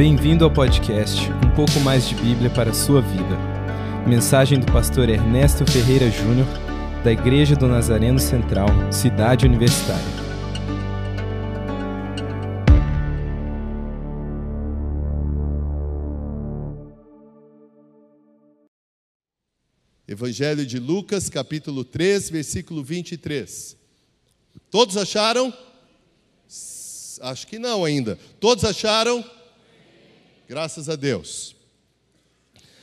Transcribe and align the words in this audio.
Bem-vindo 0.00 0.46
ao 0.46 0.50
podcast 0.50 1.30
Um 1.46 1.54
pouco 1.54 1.78
mais 1.80 2.08
de 2.08 2.14
Bíblia 2.14 2.48
para 2.48 2.70
a 2.70 2.72
sua 2.72 3.02
vida. 3.02 3.36
Mensagem 4.08 4.58
do 4.58 4.64
pastor 4.72 5.10
Ernesto 5.10 5.70
Ferreira 5.70 6.10
Júnior, 6.10 6.46
da 7.04 7.12
Igreja 7.12 7.54
do 7.54 7.68
Nazareno 7.68 8.18
Central, 8.18 8.66
Cidade 8.90 9.44
Universitária. 9.44 10.02
Evangelho 20.08 20.64
de 20.64 20.78
Lucas, 20.78 21.28
capítulo 21.28 21.84
3, 21.84 22.30
versículo 22.30 22.82
23. 22.82 23.76
Todos 24.70 24.96
acharam? 24.96 25.52
Acho 27.20 27.46
que 27.46 27.58
não 27.58 27.84
ainda. 27.84 28.18
Todos 28.40 28.64
acharam? 28.64 29.22
Graças 30.50 30.88
a 30.88 30.96
Deus. 30.96 31.54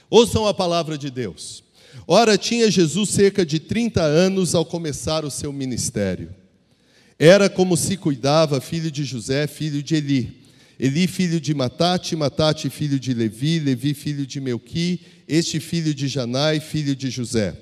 Ouçam 0.10 0.48
a 0.48 0.54
palavra 0.54 0.98
de 0.98 1.12
Deus. 1.12 1.62
Ora, 2.08 2.38
tinha 2.38 2.72
Jesus 2.72 3.10
cerca 3.10 3.46
de 3.46 3.60
30 3.60 4.02
anos 4.02 4.56
ao 4.56 4.64
começar 4.64 5.26
o 5.26 5.30
seu 5.30 5.52
ministério. 5.52 6.34
Era 7.20 7.50
como 7.50 7.76
se 7.76 7.98
cuidava, 7.98 8.62
filho 8.62 8.90
de 8.90 9.04
José, 9.04 9.48
filho 9.48 9.84
de 9.84 9.96
Eli. 9.96 10.46
Eli, 10.80 11.08
filho 11.08 11.42
de 11.42 11.54
Matate, 11.54 12.16
Matate, 12.16 12.70
filho 12.70 12.98
de 12.98 13.14
Levi, 13.14 13.60
Levi, 13.60 13.94
filho 13.94 14.26
de 14.26 14.40
Melqui, 14.40 15.02
este 15.28 15.60
filho 15.60 15.94
de 15.94 16.08
Janai, 16.08 16.62
filho 16.62 16.96
de 16.96 17.10
José. 17.10 17.54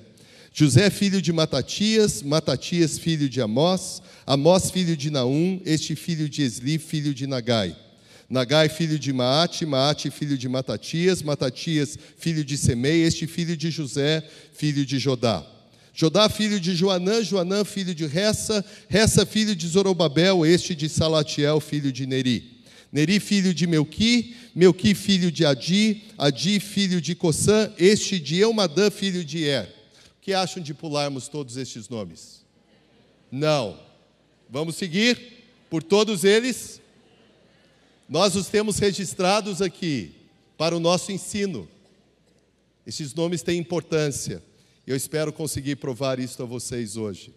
José, 0.54 0.92
filho 0.92 1.20
de 1.20 1.34
Matatias, 1.34 2.22
Matatias, 2.22 3.00
filho 3.00 3.28
de 3.28 3.42
Amós, 3.42 4.04
Amós, 4.28 4.70
filho 4.70 4.96
de 4.96 5.10
Naum, 5.10 5.60
este 5.66 5.96
filho 5.96 6.30
de 6.30 6.44
Esli, 6.44 6.78
filho 6.78 7.12
de 7.12 7.26
Nagai. 7.26 7.85
Nagai, 8.30 8.70
filho 8.70 8.98
de 8.98 9.14
Maate, 9.14 9.66
Maate, 9.66 10.10
filho 10.10 10.38
de 10.38 10.50
Matatias, 10.50 11.22
Matatias, 11.22 11.98
filho 12.18 12.44
de 12.44 12.58
Semei, 12.58 13.04
este 13.04 13.28
filho 13.28 13.56
de 13.56 13.70
José, 13.70 14.28
filho 14.54 14.86
de 14.86 14.98
Jodá. 14.98 15.46
Jodá, 15.94 16.28
filho 16.28 16.60
de 16.60 16.76
Joanã, 16.76 17.24
Joanã, 17.24 17.64
filho 17.64 17.94
de 17.94 18.06
Ressa, 18.06 18.66
Ressa, 18.90 19.26
filho 19.26 19.56
de 19.56 19.68
Zorobabel, 19.68 20.46
este 20.46 20.76
de 20.76 20.90
Salatiel, 20.90 21.60
filho 21.60 21.92
de 21.92 22.06
Neri. 22.06 22.56
Neri, 22.92 23.20
filho 23.20 23.54
de 23.54 23.68
Melqui, 23.68 24.36
Melqui, 24.56 24.96
filho 24.96 25.32
de 25.32 25.46
Adi, 25.46 26.04
Adi, 26.18 26.60
filho 26.60 27.00
de 27.00 27.14
Cossã, 27.14 27.72
este 27.78 28.20
de 28.20 28.40
Eumadã, 28.40 28.90
filho 28.90 29.24
de 29.24 29.44
Er. 29.44 29.74
O 30.18 30.22
que 30.22 30.34
acham 30.34 30.62
de 30.62 30.74
pularmos 30.74 31.28
todos 31.28 31.56
estes 31.58 31.88
nomes? 31.88 32.44
Não. 33.32 33.80
Vamos 34.50 34.76
seguir 34.76 35.18
por 35.70 35.84
todos 35.84 36.24
eles? 36.24 36.82
Nós 38.08 38.36
os 38.36 38.48
temos 38.48 38.78
registrados 38.78 39.62
aqui 39.62 40.12
para 40.58 40.76
o 40.76 40.80
nosso 40.80 41.12
ensino. 41.12 41.68
Esses 42.86 43.14
nomes 43.14 43.42
têm 43.42 43.60
importância. 43.60 44.44
Eu 44.86 44.96
espero 44.96 45.34
conseguir 45.34 45.78
provar 45.78 46.20
isso 46.20 46.42
a 46.44 46.46
vocês 46.46 46.96
hoje. 46.96 47.34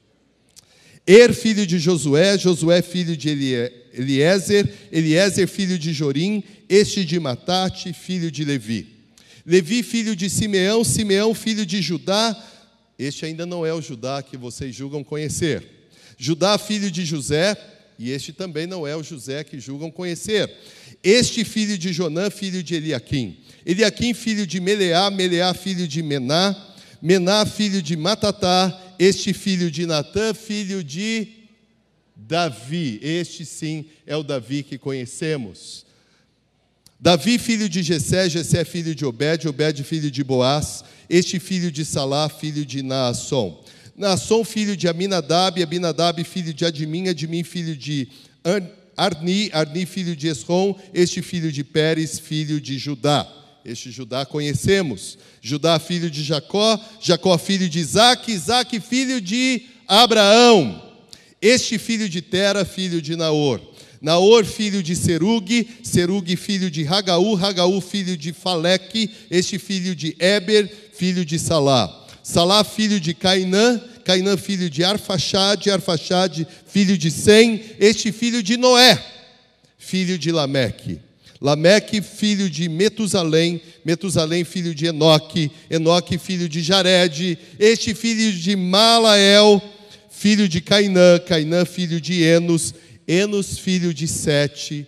Er, 1.06 1.32
filho 1.32 1.66
de 1.66 1.78
Josué, 1.78 2.36
Josué, 2.36 2.82
filho 2.82 3.16
de 3.16 3.30
Eliezer, 3.94 4.70
Eliezer, 4.92 5.48
filho 5.48 5.78
de 5.78 5.94
Jorim, 5.94 6.44
este 6.68 7.02
de 7.02 7.18
Matate, 7.18 7.94
filho 7.94 8.30
de 8.30 8.44
Levi. 8.44 8.86
Levi, 9.46 9.82
filho 9.82 10.14
de 10.14 10.28
Simeão, 10.28 10.84
Simeão, 10.84 11.32
filho 11.32 11.64
de 11.64 11.80
Judá, 11.80 12.36
este 12.98 13.24
ainda 13.24 13.46
não 13.46 13.64
é 13.64 13.72
o 13.72 13.80
Judá 13.80 14.22
que 14.22 14.36
vocês 14.36 14.74
julgam 14.74 15.02
conhecer. 15.02 15.66
Judá, 16.18 16.58
filho 16.58 16.90
de 16.90 17.06
José, 17.06 17.56
e 17.98 18.10
este 18.10 18.32
também 18.32 18.66
não 18.66 18.86
é 18.86 18.94
o 18.94 19.02
José 19.02 19.42
que 19.42 19.58
julgam 19.58 19.90
conhecer. 19.90 20.48
Este 21.02 21.44
filho 21.44 21.76
de 21.76 21.92
Jonã, 21.92 22.30
filho 22.30 22.62
de 22.62 22.76
Eliaquim. 22.76 23.38
Eliaquim, 23.66 24.14
filho 24.14 24.46
de 24.46 24.60
Meleá, 24.60 25.10
Meleá, 25.10 25.52
filho 25.52 25.88
de 25.88 26.02
Mená, 26.02 26.56
Mená, 27.02 27.44
filho 27.44 27.82
de 27.82 27.96
Matatá, 27.96 28.94
este 28.98 29.32
filho 29.32 29.70
de 29.70 29.84
Natã, 29.84 30.32
filho 30.32 30.82
de 30.84 31.28
Davi. 32.14 33.00
Este 33.02 33.44
sim 33.44 33.86
é 34.06 34.16
o 34.16 34.22
Davi 34.22 34.62
que 34.62 34.78
conhecemos. 34.78 35.86
Davi, 37.00 37.38
filho 37.38 37.68
de 37.68 37.82
Jessé, 37.82 38.28
Jessé, 38.28 38.64
filho 38.64 38.94
de 38.94 39.04
Obed, 39.04 39.46
Obed, 39.46 39.84
filho 39.84 40.10
de 40.10 40.24
Boaz, 40.24 40.84
este 41.08 41.38
filho 41.38 41.70
de 41.70 41.84
Salá, 41.84 42.28
filho 42.28 42.66
de 42.66 42.82
Naasson. 42.82 43.62
Naasson, 43.98 44.44
filho 44.44 44.76
de 44.76 44.86
Aminadab, 44.86 45.60
Aminadab, 45.60 46.22
filho 46.22 46.54
de 46.54 46.64
Admin, 46.64 47.08
Admin, 47.08 47.42
filho 47.42 47.74
de 47.74 48.08
Arni, 48.96 49.50
Arni, 49.52 49.84
filho 49.86 50.14
de 50.14 50.28
Esrom, 50.28 50.72
este 50.94 51.20
filho 51.20 51.50
de 51.50 51.64
Pérez, 51.64 52.20
filho 52.20 52.60
de 52.60 52.78
Judá. 52.78 53.26
Este 53.64 53.90
Judá 53.90 54.24
conhecemos. 54.24 55.18
Judá, 55.42 55.80
filho 55.80 56.08
de 56.08 56.22
Jacó, 56.22 56.80
Jacó, 57.00 57.36
filho 57.36 57.68
de 57.68 57.80
Isaac, 57.80 58.30
Isaac, 58.30 58.78
filho 58.78 59.20
de 59.20 59.62
Abraão. 59.88 60.80
Este 61.42 61.76
filho 61.76 62.08
de 62.08 62.22
Tera, 62.22 62.64
filho 62.64 63.02
de 63.02 63.16
Naor. 63.16 63.60
Naor, 64.00 64.44
filho 64.44 64.80
de 64.80 64.94
Serug, 64.94 65.50
Serug, 65.82 66.36
filho 66.36 66.70
de 66.70 66.86
Hagaú, 66.86 67.36
Hagaú, 67.36 67.80
filho 67.80 68.16
de 68.16 68.32
Faleque, 68.32 69.10
este 69.28 69.58
filho 69.58 69.94
de 69.96 70.14
Eber, 70.20 70.70
filho 70.92 71.24
de 71.24 71.36
Salá. 71.36 71.97
Salá, 72.28 72.62
filho 72.62 73.00
de 73.00 73.14
Cainã, 73.14 73.80
Cainã, 74.04 74.36
filho 74.36 74.68
de 74.68 74.84
Arfaxade, 74.84 75.70
Arfaxade, 75.70 76.46
filho 76.66 76.98
de 76.98 77.10
Sem, 77.10 77.58
este 77.80 78.12
filho 78.12 78.42
de 78.42 78.58
Noé, 78.58 79.02
filho 79.78 80.18
de 80.18 80.30
Lameque. 80.30 81.00
Lameque, 81.40 82.02
filho 82.02 82.50
de 82.50 82.68
Metusalém, 82.68 83.62
Metusalém, 83.82 84.44
filho 84.44 84.74
de 84.74 84.84
Enoque, 84.84 85.50
Enoque, 85.70 86.18
filho 86.18 86.50
de 86.50 86.60
Jared, 86.60 87.38
este 87.58 87.94
filho 87.94 88.30
de 88.30 88.54
Malael, 88.54 89.62
filho 90.10 90.46
de 90.46 90.60
Cainã, 90.60 91.18
Cainã, 91.20 91.64
filho 91.64 91.98
de 91.98 92.22
Enos, 92.22 92.74
Enos, 93.06 93.58
filho 93.58 93.94
de 93.94 94.06
Sete, 94.06 94.86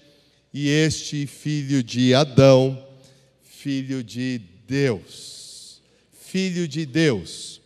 e 0.52 0.68
este 0.68 1.26
filho 1.26 1.82
de 1.82 2.12
Adão, 2.12 2.78
filho 3.42 4.04
de 4.04 4.42
Deus 4.68 5.39
filho 6.30 6.68
de 6.68 6.86
Deus. 6.86 7.60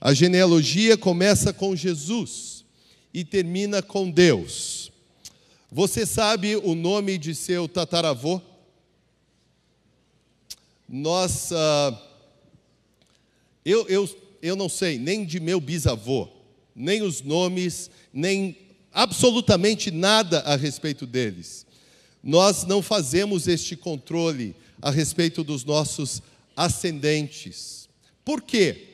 A 0.00 0.14
genealogia 0.14 0.96
começa 0.96 1.52
com 1.52 1.74
Jesus 1.74 2.64
e 3.12 3.24
termina 3.24 3.82
com 3.82 4.08
Deus. 4.08 4.92
Você 5.70 6.06
sabe 6.06 6.54
o 6.54 6.76
nome 6.76 7.18
de 7.18 7.34
seu 7.34 7.66
tataravô? 7.66 8.40
Nossa, 10.88 11.56
eu, 13.64 13.86
eu, 13.88 14.08
eu 14.40 14.54
não 14.54 14.68
sei 14.68 14.96
nem 14.96 15.24
de 15.24 15.40
meu 15.40 15.60
bisavô, 15.60 16.28
nem 16.76 17.02
os 17.02 17.20
nomes, 17.20 17.90
nem 18.12 18.56
absolutamente 18.92 19.90
nada 19.90 20.38
a 20.40 20.54
respeito 20.54 21.04
deles. 21.04 21.66
Nós 22.22 22.64
não 22.64 22.80
fazemos 22.80 23.48
este 23.48 23.76
controle 23.76 24.54
a 24.80 24.90
respeito 24.90 25.42
dos 25.42 25.64
nossos 25.64 26.22
ascendentes. 26.56 27.87
Por 28.28 28.42
quê? 28.42 28.88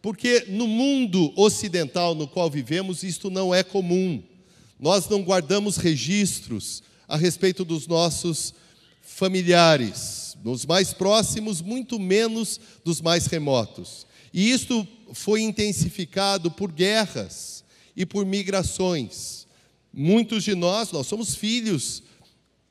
Porque 0.00 0.46
no 0.48 0.66
mundo 0.66 1.30
ocidental 1.36 2.14
no 2.14 2.26
qual 2.26 2.48
vivemos, 2.48 3.02
isto 3.02 3.28
não 3.28 3.54
é 3.54 3.62
comum. 3.62 4.22
Nós 4.80 5.06
não 5.10 5.22
guardamos 5.22 5.76
registros 5.76 6.82
a 7.06 7.18
respeito 7.18 7.66
dos 7.66 7.86
nossos 7.86 8.54
familiares, 9.02 10.38
dos 10.42 10.64
mais 10.64 10.94
próximos, 10.94 11.60
muito 11.60 12.00
menos 12.00 12.58
dos 12.82 13.02
mais 13.02 13.26
remotos. 13.26 14.06
E 14.32 14.50
isto 14.50 14.88
foi 15.12 15.42
intensificado 15.42 16.50
por 16.50 16.72
guerras 16.72 17.62
e 17.94 18.06
por 18.06 18.24
migrações. 18.24 19.46
Muitos 19.92 20.44
de 20.44 20.54
nós, 20.54 20.90
nós 20.92 21.06
somos 21.06 21.34
filhos, 21.34 22.02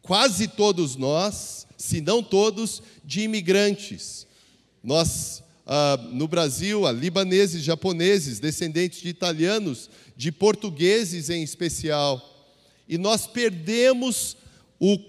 quase 0.02 0.48
todos 0.48 0.96
nós, 0.96 1.68
se 1.78 2.02
não 2.02 2.24
todos, 2.24 2.82
de 3.04 3.22
imigrantes. 3.22 4.26
Nós 4.84 5.45
ah, 5.66 5.98
no 6.12 6.28
Brasil, 6.28 6.86
a 6.86 6.92
libaneses, 6.92 7.64
japoneses, 7.64 8.40
descendentes 8.40 9.02
de 9.02 9.10
italianos, 9.10 9.90
de 10.16 10.32
portugueses 10.32 11.30
em 11.30 11.42
especial. 11.42 12.22
E 12.88 12.98
nós 12.98 13.26
perdemos 13.26 14.38
o 14.80 15.00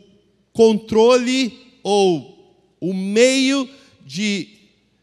controle 0.52 1.76
ou 1.82 2.36
o 2.80 2.94
meio 2.94 3.68
de 4.04 4.48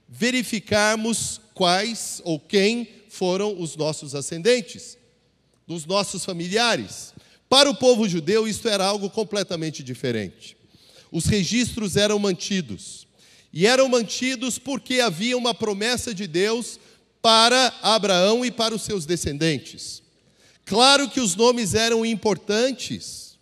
verificarmos 0.09 1.39
quais 1.53 2.21
ou 2.23 2.39
quem 2.39 2.87
foram 3.09 3.59
os 3.59 3.75
nossos 3.75 4.15
ascendentes, 4.15 4.97
dos 5.67 5.85
nossos 5.85 6.25
familiares. 6.25 7.13
Para 7.47 7.69
o 7.69 7.75
povo 7.75 8.09
judeu, 8.09 8.47
isso 8.47 8.67
era 8.67 8.83
algo 8.83 9.09
completamente 9.09 9.83
diferente. 9.83 10.57
Os 11.11 11.25
registros 11.25 11.95
eram 11.95 12.17
mantidos. 12.17 13.02
E 13.53 13.67
eram 13.67 13.87
mantidos 13.87 14.57
porque 14.57 14.99
havia 14.99 15.37
uma 15.37 15.53
promessa 15.53 16.11
de 16.11 16.25
Deus 16.25 16.79
para 17.21 17.71
Abraão 17.83 18.43
e 18.43 18.49
para 18.49 18.73
os 18.73 18.81
seus 18.81 19.05
descendentes. 19.05 20.01
Claro 20.65 21.07
que 21.09 21.19
os 21.19 21.35
nomes 21.35 21.75
eram 21.75 22.05
importantes, 22.05 23.37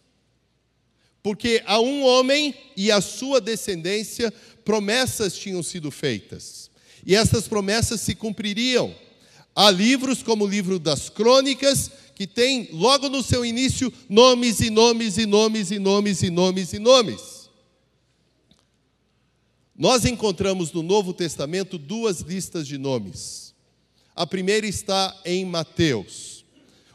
Porque 1.23 1.61
a 1.67 1.79
um 1.79 2.03
homem 2.03 2.53
e 2.75 2.91
a 2.91 2.99
sua 2.99 3.39
descendência 3.39 4.33
promessas 4.65 5.35
tinham 5.35 5.61
sido 5.61 5.91
feitas. 5.91 6.71
E 7.05 7.15
essas 7.15 7.47
promessas 7.47 8.01
se 8.01 8.15
cumpririam. 8.15 8.93
Há 9.55 9.69
livros 9.69 10.23
como 10.23 10.45
o 10.45 10.47
livro 10.47 10.79
das 10.79 11.09
crônicas, 11.09 11.91
que 12.15 12.25
tem 12.25 12.69
logo 12.71 13.07
no 13.07 13.21
seu 13.21 13.45
início 13.45 13.93
nomes 14.09 14.61
e 14.61 14.71
nomes 14.71 15.19
e 15.19 15.27
nomes 15.27 15.69
e 15.69 15.77
nomes 15.77 16.23
e 16.23 16.29
nomes 16.31 16.73
e 16.73 16.79
nomes. 16.79 17.40
Nós 19.81 20.05
encontramos 20.05 20.71
no 20.71 20.83
Novo 20.83 21.11
Testamento 21.11 21.75
duas 21.75 22.19
listas 22.19 22.67
de 22.67 22.77
nomes. 22.77 23.55
A 24.15 24.27
primeira 24.27 24.67
está 24.67 25.19
em 25.25 25.43
Mateus. 25.43 26.45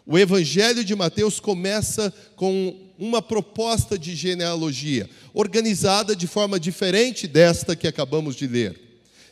O 0.07 0.17
Evangelho 0.17 0.85
de 0.85 0.95
Mateus 0.95 1.41
começa 1.41 2.15
com 2.37 2.77
uma 2.97 3.21
proposta 3.21 3.99
de 3.99 4.15
genealogia, 4.15 5.11
organizada 5.35 6.15
de 6.15 6.29
forma 6.29 6.61
diferente 6.61 7.27
desta 7.27 7.75
que 7.75 7.89
acabamos 7.89 8.37
de 8.37 8.47
ler. 8.47 8.81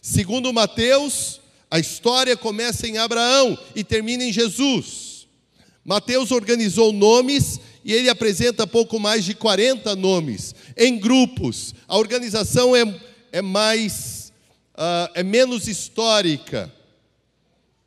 Segundo 0.03 0.53
Mateus, 0.53 1.41
a 1.71 1.79
história 1.79 2.37
começa 2.37 2.89
em 2.89 2.99
Abraão 2.99 3.57
e 3.73 3.85
termina 3.85 4.25
em 4.25 4.33
Jesus. 4.33 5.29
Mateus 5.85 6.33
organizou 6.33 6.93
nomes 6.93 7.61
e 7.85 7.93
ele 7.93 8.09
apresenta 8.09 8.67
pouco 8.67 8.99
mais 8.99 9.25
de 9.25 9.33
40 9.33 9.95
nomes, 9.95 10.57
em 10.77 10.99
grupos. 10.99 11.73
A 11.87 11.97
organização 11.97 12.75
é, 12.75 12.83
é 13.35 13.43
mais, 13.43 14.33
uh, 14.77 15.11
é 15.13 15.25
menos 15.25 15.67
histórica. 15.67 16.73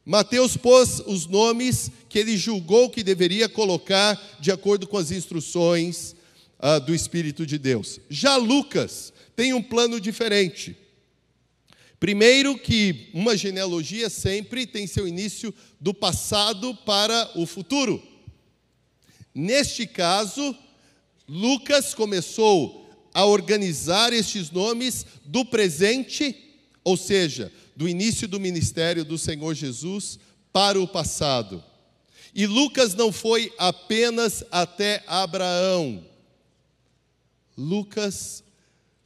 Mateus 0.03 0.57
pôs 0.57 0.99
os 0.99 1.25
nomes 1.25 1.89
que 2.09 2.19
ele 2.19 2.35
julgou 2.35 2.89
que 2.89 3.01
deveria 3.01 3.47
colocar 3.47 4.21
de 4.41 4.51
acordo 4.51 4.85
com 4.85 4.97
as 4.97 5.09
instruções 5.09 6.17
uh, 6.59 6.81
do 6.81 6.93
Espírito 6.93 7.45
de 7.45 7.57
Deus. 7.57 7.97
Já 8.09 8.35
Lucas 8.35 9.13
tem 9.37 9.53
um 9.53 9.63
plano 9.63 10.01
diferente. 10.01 10.75
Primeiro, 11.97 12.57
que 12.57 13.09
uma 13.13 13.37
genealogia 13.37 14.09
sempre 14.09 14.67
tem 14.67 14.85
seu 14.85 15.07
início 15.07 15.53
do 15.79 15.93
passado 15.93 16.75
para 16.85 17.31
o 17.35 17.45
futuro. 17.45 18.03
Neste 19.33 19.87
caso, 19.87 20.53
Lucas 21.25 21.93
começou 21.93 22.86
a 23.17 23.25
organizar 23.25 24.13
estes 24.13 24.51
nomes 24.51 25.03
do 25.25 25.43
presente, 25.43 26.35
ou 26.83 26.95
seja, 26.95 27.51
do 27.75 27.89
início 27.89 28.27
do 28.27 28.39
ministério 28.39 29.03
do 29.03 29.17
Senhor 29.17 29.55
Jesus 29.55 30.19
para 30.53 30.79
o 30.79 30.87
passado. 30.87 31.63
E 32.31 32.45
Lucas 32.45 32.93
não 32.93 33.11
foi 33.11 33.51
apenas 33.57 34.43
até 34.51 35.03
Abraão. 35.07 36.05
Lucas 37.57 38.43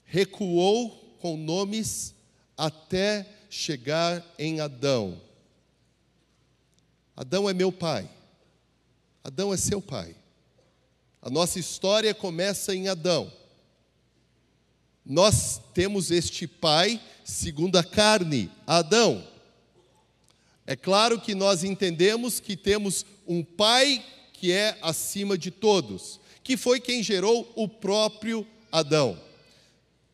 recuou 0.03 0.89
com 1.21 1.37
nomes 1.37 2.13
até 2.57 3.25
chegar 3.49 4.21
em 4.37 4.59
Adão. 4.59 5.21
Adão 7.15 7.49
é 7.49 7.53
meu 7.53 7.71
pai. 7.71 8.09
Adão 9.23 9.53
é 9.53 9.57
seu 9.57 9.81
pai. 9.81 10.13
A 11.21 11.29
nossa 11.29 11.57
história 11.57 12.13
começa 12.13 12.75
em 12.75 12.89
Adão. 12.89 13.39
Nós 15.05 15.59
temos 15.73 16.11
este 16.11 16.45
pai 16.45 17.01
segundo 17.23 17.77
a 17.77 17.83
carne, 17.83 18.49
Adão. 18.67 19.25
É 20.65 20.75
claro 20.75 21.19
que 21.19 21.33
nós 21.33 21.63
entendemos 21.63 22.39
que 22.39 22.55
temos 22.55 23.05
um 23.27 23.43
pai 23.43 24.03
que 24.33 24.51
é 24.51 24.77
acima 24.81 25.37
de 25.37 25.51
todos, 25.51 26.19
que 26.43 26.55
foi 26.55 26.79
quem 26.79 27.03
gerou 27.03 27.51
o 27.55 27.67
próprio 27.67 28.45
Adão. 28.71 29.19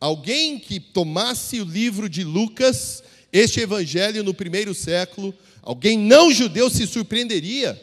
Alguém 0.00 0.58
que 0.58 0.78
tomasse 0.78 1.60
o 1.60 1.64
livro 1.64 2.08
de 2.08 2.24
Lucas, 2.24 3.02
este 3.32 3.60
evangelho 3.60 4.22
no 4.22 4.32
primeiro 4.32 4.74
século, 4.74 5.34
alguém 5.62 5.98
não 5.98 6.32
judeu 6.32 6.70
se 6.70 6.86
surpreenderia. 6.86 7.80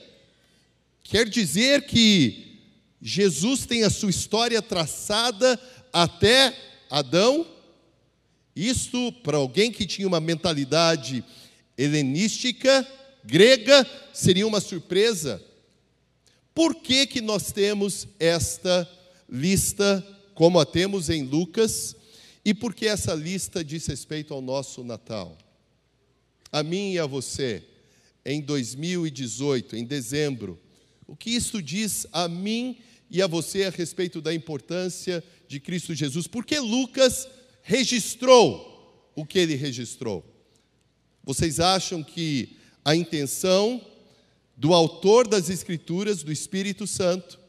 Quer 1.03 1.29
dizer 1.29 1.85
que 1.85 2.59
Jesus 3.01 3.65
tem 3.65 3.83
a 3.83 3.89
sua 3.89 4.09
história 4.09 4.61
traçada 4.61 5.59
até 5.93 6.55
Adão 6.89 7.45
isto, 8.55 9.11
para 9.11 9.37
alguém 9.37 9.69
que 9.69 9.85
tinha 9.85 10.07
uma 10.07 10.21
mentalidade 10.21 11.23
helenística, 11.77 12.87
grega, 13.23 13.85
seria 14.13 14.47
uma 14.47 14.61
surpresa. 14.61 15.43
Por 16.53 16.75
que, 16.75 17.05
que 17.05 17.19
nós 17.19 17.51
temos 17.51 18.07
esta 18.17 18.89
lista, 19.29 20.05
como 20.33 20.57
a 20.57 20.65
temos 20.65 21.09
em 21.09 21.23
Lucas, 21.23 21.97
e 22.45 22.53
por 22.53 22.73
que 22.73 22.87
essa 22.87 23.13
lista 23.13 23.61
diz 23.61 23.85
respeito 23.87 24.33
ao 24.33 24.41
nosso 24.41 24.85
Natal? 24.85 25.37
A 26.49 26.63
mim 26.63 26.93
e 26.93 26.99
a 26.99 27.05
você, 27.05 27.61
em 28.23 28.39
2018, 28.39 29.75
em 29.75 29.83
dezembro, 29.83 30.57
o 31.05 31.15
que 31.15 31.31
isso 31.31 31.61
diz 31.61 32.07
a 32.13 32.29
mim 32.29 32.77
e 33.11 33.21
a 33.21 33.27
você 33.27 33.65
a 33.65 33.69
respeito 33.69 34.21
da 34.21 34.33
importância 34.33 35.21
de 35.47 35.59
Cristo 35.59 35.93
Jesus? 35.93 36.27
Por 36.27 36.45
que 36.45 36.59
Lucas 36.59 37.27
registrou 37.65 38.75
o 39.15 39.25
que 39.25 39.39
ele 39.39 39.55
registrou. 39.55 40.23
Vocês 41.23 41.59
acham 41.59 42.03
que 42.03 42.57
a 42.83 42.95
intenção 42.95 43.81
do 44.55 44.73
autor 44.73 45.27
das 45.27 45.49
Escrituras, 45.49 46.21
do 46.21 46.31
Espírito 46.31 46.85
Santo, 46.85 47.39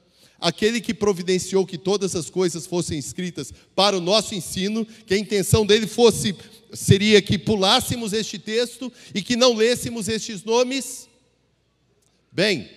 aquele 0.40 0.80
que 0.80 0.94
providenciou 0.94 1.66
que 1.66 1.76
todas 1.76 2.16
as 2.16 2.30
coisas 2.30 2.66
fossem 2.66 2.98
escritas 2.98 3.52
para 3.74 3.98
o 3.98 4.00
nosso 4.00 4.34
ensino, 4.34 4.86
que 4.86 5.12
a 5.12 5.18
intenção 5.18 5.66
dele 5.66 5.86
fosse 5.86 6.34
seria 6.72 7.20
que 7.20 7.38
pulássemos 7.38 8.12
este 8.12 8.38
texto 8.38 8.92
e 9.14 9.20
que 9.20 9.36
não 9.36 9.54
lêssemos 9.54 10.08
estes 10.08 10.44
nomes? 10.44 11.08
Bem, 12.32 12.70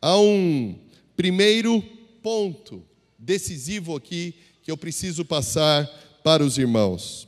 há 0.00 0.18
um 0.18 0.78
primeiro 1.16 1.82
ponto 2.22 2.84
decisivo 3.18 3.96
aqui 3.96 4.34
que 4.62 4.70
eu 4.70 4.76
preciso 4.76 5.24
passar 5.24 5.86
para 6.22 6.44
os 6.44 6.56
irmãos. 6.56 7.26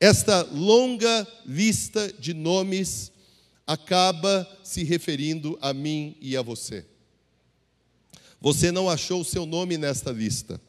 Esta 0.00 0.42
longa 0.42 1.26
lista 1.46 2.12
de 2.18 2.34
nomes 2.34 3.12
acaba 3.66 4.48
se 4.64 4.82
referindo 4.82 5.56
a 5.60 5.72
mim 5.72 6.16
e 6.20 6.36
a 6.36 6.42
você. 6.42 6.84
Você 8.40 8.72
não 8.72 8.90
achou 8.90 9.20
o 9.20 9.24
seu 9.24 9.46
nome 9.46 9.78
nesta 9.78 10.10
lista. 10.10 10.60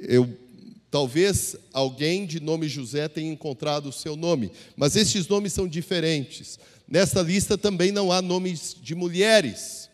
Eu 0.00 0.26
talvez 0.90 1.54
alguém 1.72 2.26
de 2.26 2.40
nome 2.40 2.68
José 2.68 3.06
tenha 3.06 3.30
encontrado 3.30 3.90
o 3.90 3.92
seu 3.92 4.16
nome, 4.16 4.50
mas 4.76 4.96
estes 4.96 5.28
nomes 5.28 5.52
são 5.52 5.68
diferentes. 5.68 6.58
Nesta 6.88 7.22
lista 7.22 7.56
também 7.56 7.92
não 7.92 8.10
há 8.10 8.20
nomes 8.20 8.74
de 8.82 8.94
mulheres. 8.94 9.88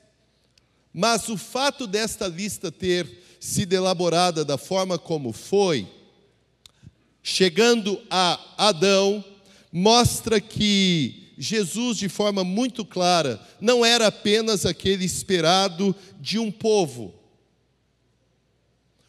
Mas 0.95 1.29
o 1.29 1.37
fato 1.37 1.87
desta 1.87 2.27
lista 2.27 2.73
ter 2.73 3.07
sido 3.47 3.75
elaborada 3.75 4.45
da 4.45 4.59
forma 4.59 4.99
como 4.99 5.33
foi, 5.33 5.87
chegando 7.23 8.03
a 8.11 8.41
Adão, 8.59 9.25
mostra 9.73 10.41
que 10.41 11.33
Jesus, 11.39 11.97
de 11.97 12.09
forma 12.09 12.43
muito 12.43 12.85
clara, 12.85 13.41
não 13.61 13.85
era 13.85 14.09
apenas 14.09 14.67
aquele 14.67 15.05
esperado 15.05 15.95
de 16.21 16.41
um 16.41 16.51
povo. 16.51 17.15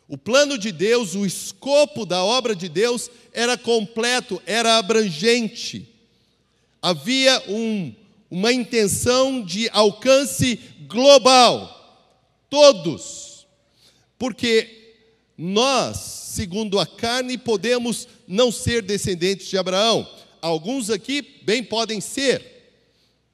O 0.07 0.17
plano 0.17 0.55
de 0.55 0.71
Deus, 0.71 1.15
o 1.15 1.25
escopo 1.25 2.05
da 2.05 2.23
obra 2.23 2.55
de 2.55 2.69
Deus 2.69 3.09
era 3.33 3.57
completo, 3.57 4.39
era 4.45 4.77
abrangente. 4.77 5.89
Havia 6.79 7.43
um, 7.47 7.91
uma 8.29 8.53
intenção 8.53 9.41
de 9.41 9.67
alcance 9.69 10.59
global. 10.87 11.73
Todos. 12.49 13.26
Porque 14.17 14.95
nós 15.37 16.17
segundo 16.37 16.79
a 16.79 16.85
carne, 16.85 17.35
podemos 17.35 18.07
não 18.27 18.51
ser 18.51 18.83
descendentes 18.83 19.47
de 19.47 19.57
Abraão. 19.57 20.07
Alguns 20.39 20.91
aqui 20.91 21.41
bem 21.43 21.63
podem 21.63 21.99
ser. 21.99 22.55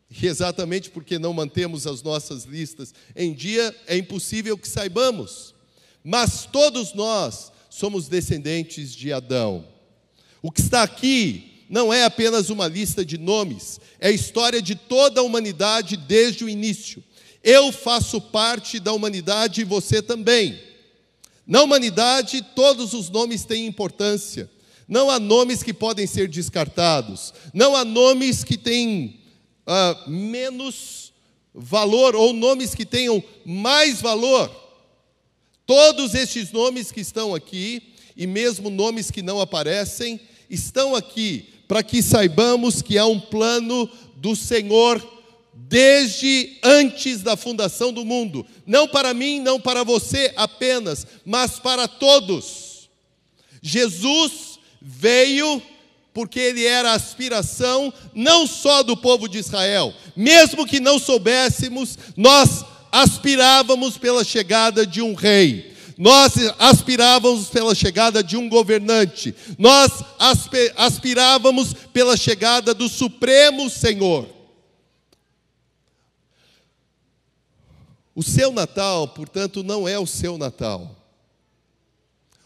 E 0.09 0.25
exatamente 0.25 0.89
porque 0.89 1.19
não 1.19 1.33
mantemos 1.33 1.85
as 1.85 2.01
nossas 2.01 2.45
listas 2.45 2.93
em 3.13 3.33
dia, 3.33 3.75
é 3.87 3.97
impossível 3.97 4.57
que 4.57 4.69
saibamos. 4.69 5.53
Mas 6.01 6.45
todos 6.45 6.93
nós 6.93 7.51
somos 7.69 8.07
descendentes 8.07 8.95
de 8.95 9.11
Adão. 9.11 9.67
O 10.41 10.49
que 10.49 10.61
está 10.61 10.83
aqui 10.83 11.65
não 11.69 11.93
é 11.93 12.05
apenas 12.05 12.49
uma 12.49 12.67
lista 12.67 13.03
de 13.03 13.17
nomes, 13.17 13.81
é 13.99 14.07
a 14.09 14.11
história 14.11 14.61
de 14.61 14.75
toda 14.75 15.19
a 15.19 15.23
humanidade 15.23 15.97
desde 15.97 16.45
o 16.45 16.49
início. 16.49 17.03
Eu 17.43 17.73
faço 17.73 18.21
parte 18.21 18.79
da 18.79 18.93
humanidade 18.93 19.59
e 19.59 19.65
você 19.65 20.01
também. 20.01 20.72
Na 21.45 21.61
humanidade, 21.61 22.41
todos 22.55 22.93
os 22.93 23.09
nomes 23.09 23.43
têm 23.45 23.65
importância. 23.65 24.49
Não 24.87 25.09
há 25.09 25.19
nomes 25.19 25.61
que 25.61 25.73
podem 25.73 26.07
ser 26.07 26.27
descartados. 26.27 27.33
Não 27.53 27.75
há 27.75 27.83
nomes 27.83 28.43
que 28.43 28.57
têm 28.57 29.19
uh, 29.67 30.09
menos 30.09 31.13
valor 31.53 32.15
ou 32.15 32.33
nomes 32.33 32.73
que 32.73 32.85
tenham 32.85 33.23
mais 33.45 34.01
valor. 34.01 34.49
Todos 35.65 36.13
estes 36.13 36.51
nomes 36.51 36.91
que 36.91 37.01
estão 37.01 37.33
aqui, 37.33 37.93
e 38.15 38.27
mesmo 38.27 38.69
nomes 38.69 39.09
que 39.09 39.21
não 39.21 39.39
aparecem, 39.39 40.19
estão 40.49 40.95
aqui 40.95 41.49
para 41.67 41.81
que 41.81 42.01
saibamos 42.01 42.81
que 42.81 42.97
há 42.97 43.05
um 43.05 43.19
plano 43.19 43.89
do 44.17 44.35
Senhor 44.35 45.01
desde 45.53 46.57
antes 46.63 47.21
da 47.21 47.37
fundação 47.37 47.93
do 47.93 48.03
mundo, 48.03 48.45
não 48.65 48.87
para 48.87 49.13
mim, 49.13 49.39
não 49.39 49.59
para 49.59 49.83
você 49.83 50.33
apenas, 50.35 51.05
mas 51.25 51.59
para 51.59 51.87
todos. 51.87 52.89
Jesus 53.61 54.59
veio 54.81 55.61
porque 56.13 56.39
ele 56.39 56.65
era 56.65 56.91
a 56.91 56.95
aspiração 56.95 57.91
não 58.13 58.45
só 58.45 58.83
do 58.83 58.95
povo 58.95 59.27
de 59.27 59.39
Israel, 59.39 59.93
mesmo 60.15 60.65
que 60.65 60.79
não 60.79 60.99
soubéssemos, 60.99 61.97
nós 62.15 62.63
aspirávamos 62.91 63.97
pela 63.97 64.23
chegada 64.23 64.85
de 64.85 65.01
um 65.01 65.15
rei. 65.15 65.73
Nós 65.97 66.33
aspirávamos 66.57 67.49
pela 67.49 67.75
chegada 67.75 68.23
de 68.23 68.35
um 68.35 68.49
governante, 68.49 69.33
nós 69.59 69.91
aspirávamos 70.75 71.73
pela 71.93 72.17
chegada 72.17 72.73
do 72.73 72.89
Supremo 72.89 73.69
Senhor. 73.69 74.27
O 78.15 78.21
seu 78.21 78.51
Natal, 78.51 79.07
portanto, 79.07 79.63
não 79.63 79.87
é 79.87 79.97
o 79.97 80.05
seu 80.05 80.37
Natal. 80.37 80.95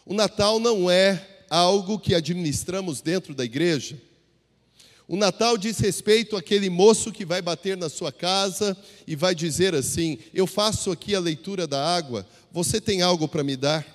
O 0.06 0.14
Natal 0.14 0.58
não 0.58 0.90
é 0.90 1.42
algo 1.50 1.98
que 1.98 2.14
administramos 2.14 3.00
dentro 3.00 3.34
da 3.34 3.44
igreja. 3.44 4.00
O 5.06 5.16
Natal 5.16 5.56
diz 5.56 5.78
respeito 5.78 6.36
àquele 6.36 6.68
moço 6.68 7.12
que 7.12 7.24
vai 7.24 7.40
bater 7.40 7.76
na 7.76 7.88
sua 7.88 8.12
casa 8.12 8.76
e 9.06 9.14
vai 9.14 9.34
dizer 9.34 9.74
assim: 9.74 10.18
Eu 10.32 10.46
faço 10.46 10.90
aqui 10.90 11.14
a 11.14 11.20
leitura 11.20 11.66
da 11.66 11.94
água, 11.94 12.26
você 12.50 12.80
tem 12.80 13.02
algo 13.02 13.28
para 13.28 13.44
me 13.44 13.56
dar? 13.56 13.86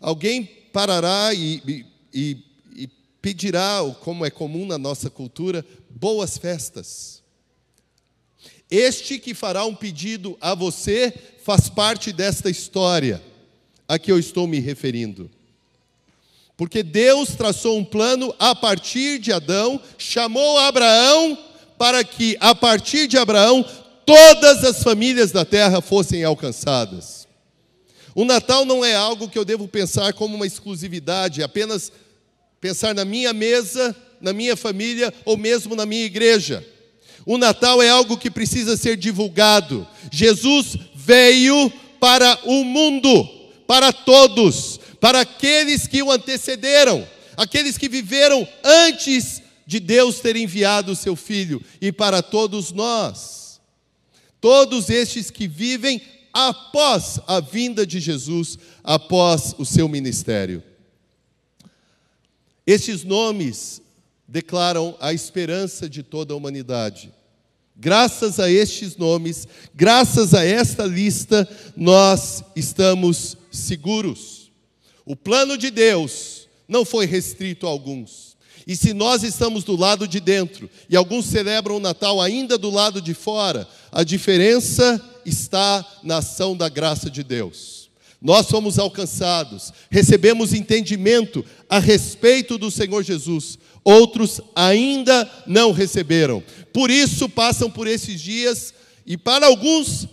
Alguém 0.00 0.44
parará 0.44 1.32
e, 1.32 1.86
e, 2.12 2.36
e 2.74 2.88
pedirá, 3.20 3.78
como 4.00 4.26
é 4.26 4.30
comum 4.30 4.66
na 4.66 4.76
nossa 4.76 5.08
cultura, 5.08 5.64
boas 5.88 6.36
festas. 6.36 7.21
Este 8.72 9.18
que 9.18 9.34
fará 9.34 9.66
um 9.66 9.74
pedido 9.74 10.34
a 10.40 10.54
você 10.54 11.12
faz 11.44 11.68
parte 11.68 12.10
desta 12.10 12.48
história 12.48 13.22
a 13.86 13.98
que 13.98 14.10
eu 14.10 14.18
estou 14.18 14.46
me 14.46 14.60
referindo. 14.60 15.30
Porque 16.56 16.82
Deus 16.82 17.36
traçou 17.36 17.76
um 17.76 17.84
plano 17.84 18.34
a 18.38 18.54
partir 18.54 19.18
de 19.18 19.30
Adão, 19.30 19.78
chamou 19.98 20.56
Abraão 20.56 21.36
para 21.76 22.02
que 22.02 22.34
a 22.40 22.54
partir 22.54 23.06
de 23.06 23.18
Abraão 23.18 23.62
todas 24.06 24.64
as 24.64 24.82
famílias 24.82 25.30
da 25.30 25.44
terra 25.44 25.82
fossem 25.82 26.24
alcançadas. 26.24 27.28
O 28.14 28.24
Natal 28.24 28.64
não 28.64 28.82
é 28.82 28.94
algo 28.94 29.28
que 29.28 29.38
eu 29.38 29.44
devo 29.44 29.68
pensar 29.68 30.14
como 30.14 30.34
uma 30.34 30.46
exclusividade, 30.46 31.42
apenas 31.42 31.92
pensar 32.58 32.94
na 32.94 33.04
minha 33.04 33.34
mesa, 33.34 33.94
na 34.18 34.32
minha 34.32 34.56
família 34.56 35.12
ou 35.26 35.36
mesmo 35.36 35.76
na 35.76 35.84
minha 35.84 36.06
igreja. 36.06 36.66
O 37.24 37.38
Natal 37.38 37.82
é 37.82 37.88
algo 37.88 38.16
que 38.16 38.30
precisa 38.30 38.76
ser 38.76 38.96
divulgado. 38.96 39.86
Jesus 40.10 40.76
veio 40.94 41.72
para 42.00 42.38
o 42.44 42.64
mundo, 42.64 43.24
para 43.66 43.92
todos 43.92 44.80
para 45.02 45.22
aqueles 45.22 45.88
que 45.88 46.00
o 46.00 46.12
antecederam, 46.12 47.04
aqueles 47.36 47.76
que 47.76 47.88
viveram 47.88 48.46
antes 48.62 49.42
de 49.66 49.80
Deus 49.80 50.20
ter 50.20 50.36
enviado 50.36 50.92
o 50.92 50.96
seu 50.96 51.16
filho, 51.16 51.60
e 51.80 51.90
para 51.90 52.22
todos 52.22 52.70
nós, 52.70 53.60
todos 54.40 54.88
estes 54.88 55.28
que 55.28 55.48
vivem 55.48 56.00
após 56.32 57.18
a 57.26 57.40
vinda 57.40 57.84
de 57.84 57.98
Jesus, 57.98 58.56
após 58.84 59.56
o 59.58 59.64
seu 59.64 59.88
ministério. 59.88 60.62
Estes 62.64 63.02
nomes 63.02 63.81
declaram 64.32 64.96
a 64.98 65.12
esperança 65.12 65.86
de 65.86 66.02
toda 66.02 66.32
a 66.32 66.36
humanidade. 66.36 67.12
Graças 67.76 68.40
a 68.40 68.50
estes 68.50 68.96
nomes, 68.96 69.46
graças 69.74 70.32
a 70.32 70.42
esta 70.42 70.86
lista, 70.86 71.46
nós 71.76 72.42
estamos 72.56 73.36
seguros. 73.50 74.50
O 75.04 75.14
plano 75.14 75.58
de 75.58 75.70
Deus 75.70 76.48
não 76.66 76.82
foi 76.82 77.04
restrito 77.04 77.66
a 77.66 77.70
alguns. 77.70 78.34
E 78.66 78.74
se 78.74 78.94
nós 78.94 79.22
estamos 79.22 79.64
do 79.64 79.76
lado 79.76 80.08
de 80.08 80.18
dentro 80.18 80.70
e 80.88 80.96
alguns 80.96 81.26
celebram 81.26 81.76
o 81.76 81.80
Natal 81.80 82.18
ainda 82.18 82.56
do 82.56 82.70
lado 82.70 83.02
de 83.02 83.12
fora, 83.12 83.68
a 83.90 84.02
diferença 84.02 84.98
está 85.26 85.84
na 86.02 86.18
ação 86.18 86.56
da 86.56 86.70
graça 86.70 87.10
de 87.10 87.22
Deus. 87.22 87.81
Nós 88.22 88.48
fomos 88.48 88.78
alcançados, 88.78 89.72
recebemos 89.90 90.54
entendimento 90.54 91.44
a 91.68 91.80
respeito 91.80 92.56
do 92.56 92.70
Senhor 92.70 93.02
Jesus, 93.02 93.58
outros 93.82 94.40
ainda 94.54 95.28
não 95.44 95.72
receberam. 95.72 96.40
Por 96.72 96.88
isso 96.88 97.28
passam 97.28 97.68
por 97.68 97.88
esses 97.88 98.20
dias 98.20 98.72
e 99.04 99.16
para 99.16 99.46
alguns 99.46 100.06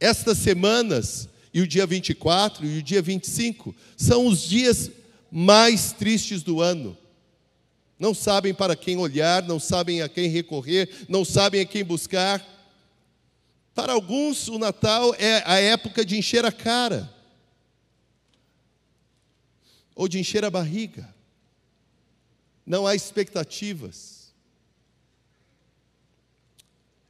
estas 0.00 0.38
semanas 0.38 1.28
e 1.54 1.60
o 1.60 1.68
dia 1.68 1.86
24 1.86 2.66
e 2.66 2.78
o 2.78 2.82
dia 2.82 3.00
25 3.00 3.72
são 3.96 4.26
os 4.26 4.42
dias 4.42 4.90
mais 5.30 5.92
tristes 5.92 6.42
do 6.42 6.60
ano. 6.60 6.98
Não 7.96 8.12
sabem 8.12 8.52
para 8.52 8.74
quem 8.74 8.96
olhar, 8.96 9.44
não 9.44 9.60
sabem 9.60 10.02
a 10.02 10.08
quem 10.08 10.28
recorrer, 10.28 10.88
não 11.08 11.24
sabem 11.24 11.60
a 11.60 11.64
quem 11.64 11.84
buscar. 11.84 12.44
Para 13.72 13.92
alguns, 13.92 14.48
o 14.48 14.58
Natal 14.58 15.14
é 15.16 15.44
a 15.46 15.60
época 15.60 16.04
de 16.04 16.18
encher 16.18 16.44
a 16.44 16.50
cara, 16.50 17.14
ou 19.96 20.06
de 20.06 20.20
encher 20.20 20.44
a 20.44 20.50
barriga. 20.50 21.12
Não 22.66 22.86
há 22.86 22.94
expectativas. 22.94 24.32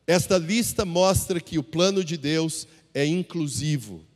Esta 0.06 0.38
lista 0.38 0.84
mostra 0.84 1.40
que 1.40 1.58
o 1.58 1.64
plano 1.64 2.04
de 2.04 2.16
Deus 2.16 2.68
é 2.94 3.04
inclusivo 3.04 4.06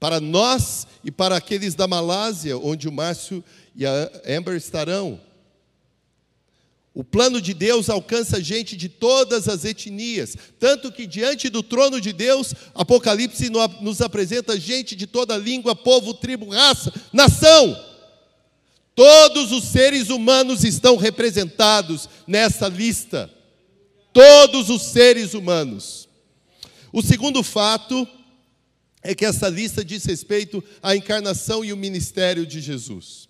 para 0.00 0.20
nós 0.20 0.86
e 1.04 1.10
para 1.10 1.36
aqueles 1.36 1.74
da 1.74 1.86
Malásia, 1.86 2.56
onde 2.58 2.88
o 2.88 2.92
Márcio 2.92 3.44
e 3.76 3.86
a 3.86 4.10
Amber 4.26 4.56
estarão. 4.56 5.20
O 6.94 7.02
plano 7.02 7.40
de 7.40 7.52
Deus 7.52 7.90
alcança 7.90 8.42
gente 8.42 8.76
de 8.76 8.88
todas 8.88 9.48
as 9.48 9.64
etnias, 9.64 10.36
tanto 10.60 10.92
que 10.92 11.06
diante 11.06 11.48
do 11.48 11.62
trono 11.62 12.00
de 12.00 12.12
Deus, 12.12 12.54
Apocalipse 12.74 13.50
nos 13.80 14.00
apresenta 14.00 14.58
gente 14.58 14.94
de 14.94 15.06
toda 15.06 15.36
língua, 15.36 15.74
povo, 15.74 16.14
tribo, 16.14 16.50
raça, 16.50 16.92
nação. 17.12 17.93
Todos 18.94 19.50
os 19.50 19.64
seres 19.64 20.08
humanos 20.08 20.62
estão 20.62 20.96
representados 20.96 22.08
nessa 22.26 22.68
lista. 22.68 23.30
Todos 24.12 24.70
os 24.70 24.82
seres 24.82 25.34
humanos. 25.34 26.08
O 26.92 27.02
segundo 27.02 27.42
fato 27.42 28.06
é 29.02 29.14
que 29.14 29.24
essa 29.24 29.48
lista 29.48 29.84
diz 29.84 30.04
respeito 30.04 30.62
à 30.80 30.94
encarnação 30.94 31.64
e 31.64 31.72
o 31.72 31.76
ministério 31.76 32.46
de 32.46 32.60
Jesus. 32.60 33.28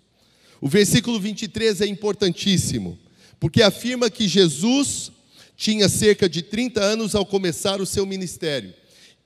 O 0.61 0.69
versículo 0.69 1.19
23 1.19 1.81
é 1.81 1.87
importantíssimo, 1.87 2.99
porque 3.41 3.63
afirma 3.63 4.11
que 4.11 4.29
Jesus 4.29 5.11
tinha 5.57 5.89
cerca 5.89 6.29
de 6.29 6.43
30 6.43 6.81
anos 6.81 7.15
ao 7.15 7.25
começar 7.25 7.81
o 7.81 7.87
seu 7.87 8.05
ministério. 8.05 8.75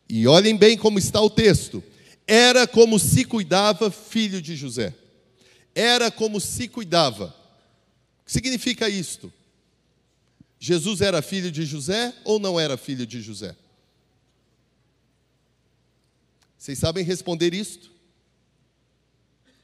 E 0.09 0.27
olhem 0.27 0.57
bem 0.57 0.77
como 0.77 0.99
está 0.99 1.21
o 1.21 1.29
texto. 1.29 1.83
Era 2.27 2.67
como 2.67 2.99
se 2.99 3.25
cuidava 3.25 3.91
filho 3.91 4.41
de 4.41 4.57
José. 4.57 4.95
Era 5.75 6.11
como 6.11 6.41
se 6.41 6.69
cuidava. 6.69 7.35
O 8.21 8.25
que 8.25 8.33
significa 8.33 8.89
isto? 8.89 9.33
Jesus 10.59 11.01
era 11.01 11.23
filho 11.23 11.51
de 11.51 11.65
José 11.65 12.15
ou 12.25 12.39
não 12.39 12.59
era 12.59 12.77
filho 12.77 13.07
de 13.07 13.21
José? 13.21 13.55
Vocês 16.59 16.79
sabem 16.79 17.05
responder 17.05 17.55
isto? 17.55 17.91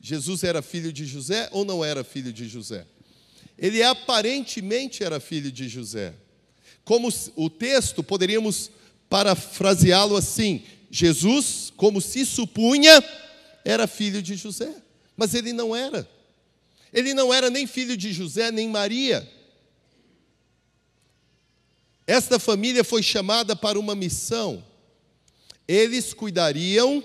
Jesus 0.00 0.44
era 0.44 0.62
filho 0.62 0.92
de 0.92 1.04
José 1.04 1.48
ou 1.50 1.64
não 1.64 1.84
era 1.84 2.04
filho 2.04 2.32
de 2.32 2.46
José? 2.46 2.86
Ele 3.58 3.82
aparentemente 3.82 5.02
era 5.02 5.18
filho 5.18 5.50
de 5.50 5.68
José. 5.68 6.14
Como 6.84 7.08
o 7.34 7.48
texto, 7.48 8.02
poderíamos 8.02 8.70
parafraseá-lo 9.08 10.16
assim: 10.16 10.62
Jesus, 10.90 11.72
como 11.76 12.00
se 12.00 12.26
supunha, 12.26 13.02
era 13.64 13.86
filho 13.86 14.22
de 14.22 14.36
José, 14.36 14.74
mas 15.16 15.34
ele 15.34 15.52
não 15.52 15.74
era. 15.74 16.08
Ele 16.92 17.12
não 17.14 17.32
era 17.32 17.50
nem 17.50 17.66
filho 17.66 17.96
de 17.96 18.12
José 18.12 18.50
nem 18.50 18.68
Maria. 18.68 19.28
Esta 22.06 22.38
família 22.38 22.84
foi 22.84 23.02
chamada 23.02 23.56
para 23.56 23.78
uma 23.78 23.94
missão 23.94 24.62
eles 25.66 26.12
cuidariam 26.12 27.02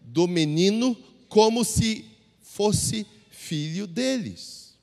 do 0.00 0.26
menino 0.26 0.96
como 1.28 1.64
se 1.64 2.04
fosse 2.42 3.06
filho 3.30 3.86
deles. 3.86 4.74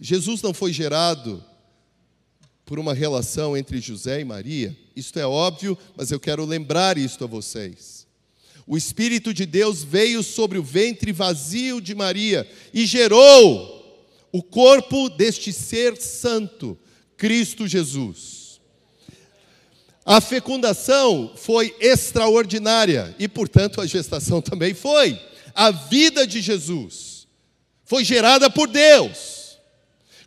Jesus 0.00 0.42
não 0.42 0.52
foi 0.52 0.72
gerado 0.72 1.42
por 2.64 2.78
uma 2.78 2.92
relação 2.92 3.56
entre 3.56 3.80
José 3.80 4.20
e 4.20 4.24
Maria, 4.24 4.76
isto 4.94 5.18
é 5.18 5.26
óbvio, 5.26 5.78
mas 5.96 6.10
eu 6.10 6.18
quero 6.18 6.44
lembrar 6.44 6.98
isto 6.98 7.22
a 7.24 7.26
vocês. 7.26 7.95
O 8.66 8.76
Espírito 8.76 9.32
de 9.32 9.46
Deus 9.46 9.84
veio 9.84 10.22
sobre 10.22 10.58
o 10.58 10.62
ventre 10.62 11.12
vazio 11.12 11.80
de 11.80 11.94
Maria 11.94 12.48
e 12.74 12.84
gerou 12.84 13.76
o 14.32 14.42
corpo 14.42 15.08
deste 15.08 15.52
ser 15.52 15.96
santo, 15.96 16.76
Cristo 17.16 17.68
Jesus. 17.68 18.60
A 20.04 20.20
fecundação 20.20 21.32
foi 21.36 21.74
extraordinária 21.80 23.14
e, 23.18 23.28
portanto, 23.28 23.80
a 23.80 23.86
gestação 23.86 24.42
também 24.42 24.74
foi. 24.74 25.20
A 25.54 25.70
vida 25.70 26.26
de 26.26 26.40
Jesus 26.40 27.26
foi 27.84 28.04
gerada 28.04 28.50
por 28.50 28.68
Deus. 28.68 29.58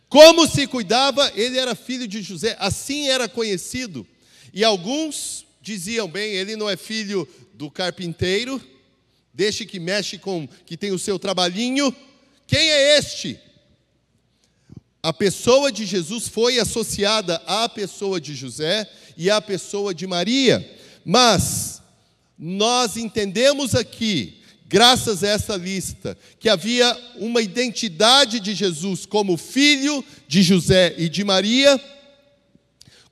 Como 0.08 0.48
se 0.48 0.66
cuidava, 0.66 1.30
ele 1.36 1.58
era 1.58 1.74
filho 1.74 2.08
de 2.08 2.20
José, 2.20 2.56
assim 2.58 3.08
era 3.08 3.28
conhecido. 3.28 4.06
E 4.52 4.64
alguns 4.64 5.46
diziam: 5.62 6.08
bem, 6.08 6.32
ele 6.32 6.56
não 6.56 6.68
é 6.68 6.76
filho 6.76 7.28
do 7.60 7.70
carpinteiro, 7.70 8.58
deixe 9.34 9.66
que 9.66 9.78
mexe 9.78 10.16
com, 10.16 10.48
que 10.64 10.78
tem 10.78 10.92
o 10.92 10.98
seu 10.98 11.18
trabalhinho. 11.18 11.94
Quem 12.46 12.70
é 12.70 12.96
este? 12.96 13.38
A 15.02 15.12
pessoa 15.12 15.70
de 15.70 15.84
Jesus 15.84 16.26
foi 16.26 16.58
associada 16.58 17.36
à 17.46 17.68
pessoa 17.68 18.18
de 18.18 18.34
José 18.34 18.90
e 19.14 19.28
à 19.28 19.42
pessoa 19.42 19.92
de 19.92 20.06
Maria, 20.06 20.66
mas 21.04 21.82
nós 22.38 22.96
entendemos 22.96 23.74
aqui, 23.74 24.40
graças 24.66 25.22
a 25.22 25.28
essa 25.28 25.54
lista, 25.54 26.16
que 26.38 26.48
havia 26.48 26.98
uma 27.16 27.42
identidade 27.42 28.40
de 28.40 28.54
Jesus 28.54 29.04
como 29.04 29.36
filho 29.36 30.02
de 30.26 30.42
José 30.42 30.94
e 30.96 31.10
de 31.10 31.22
Maria, 31.24 31.78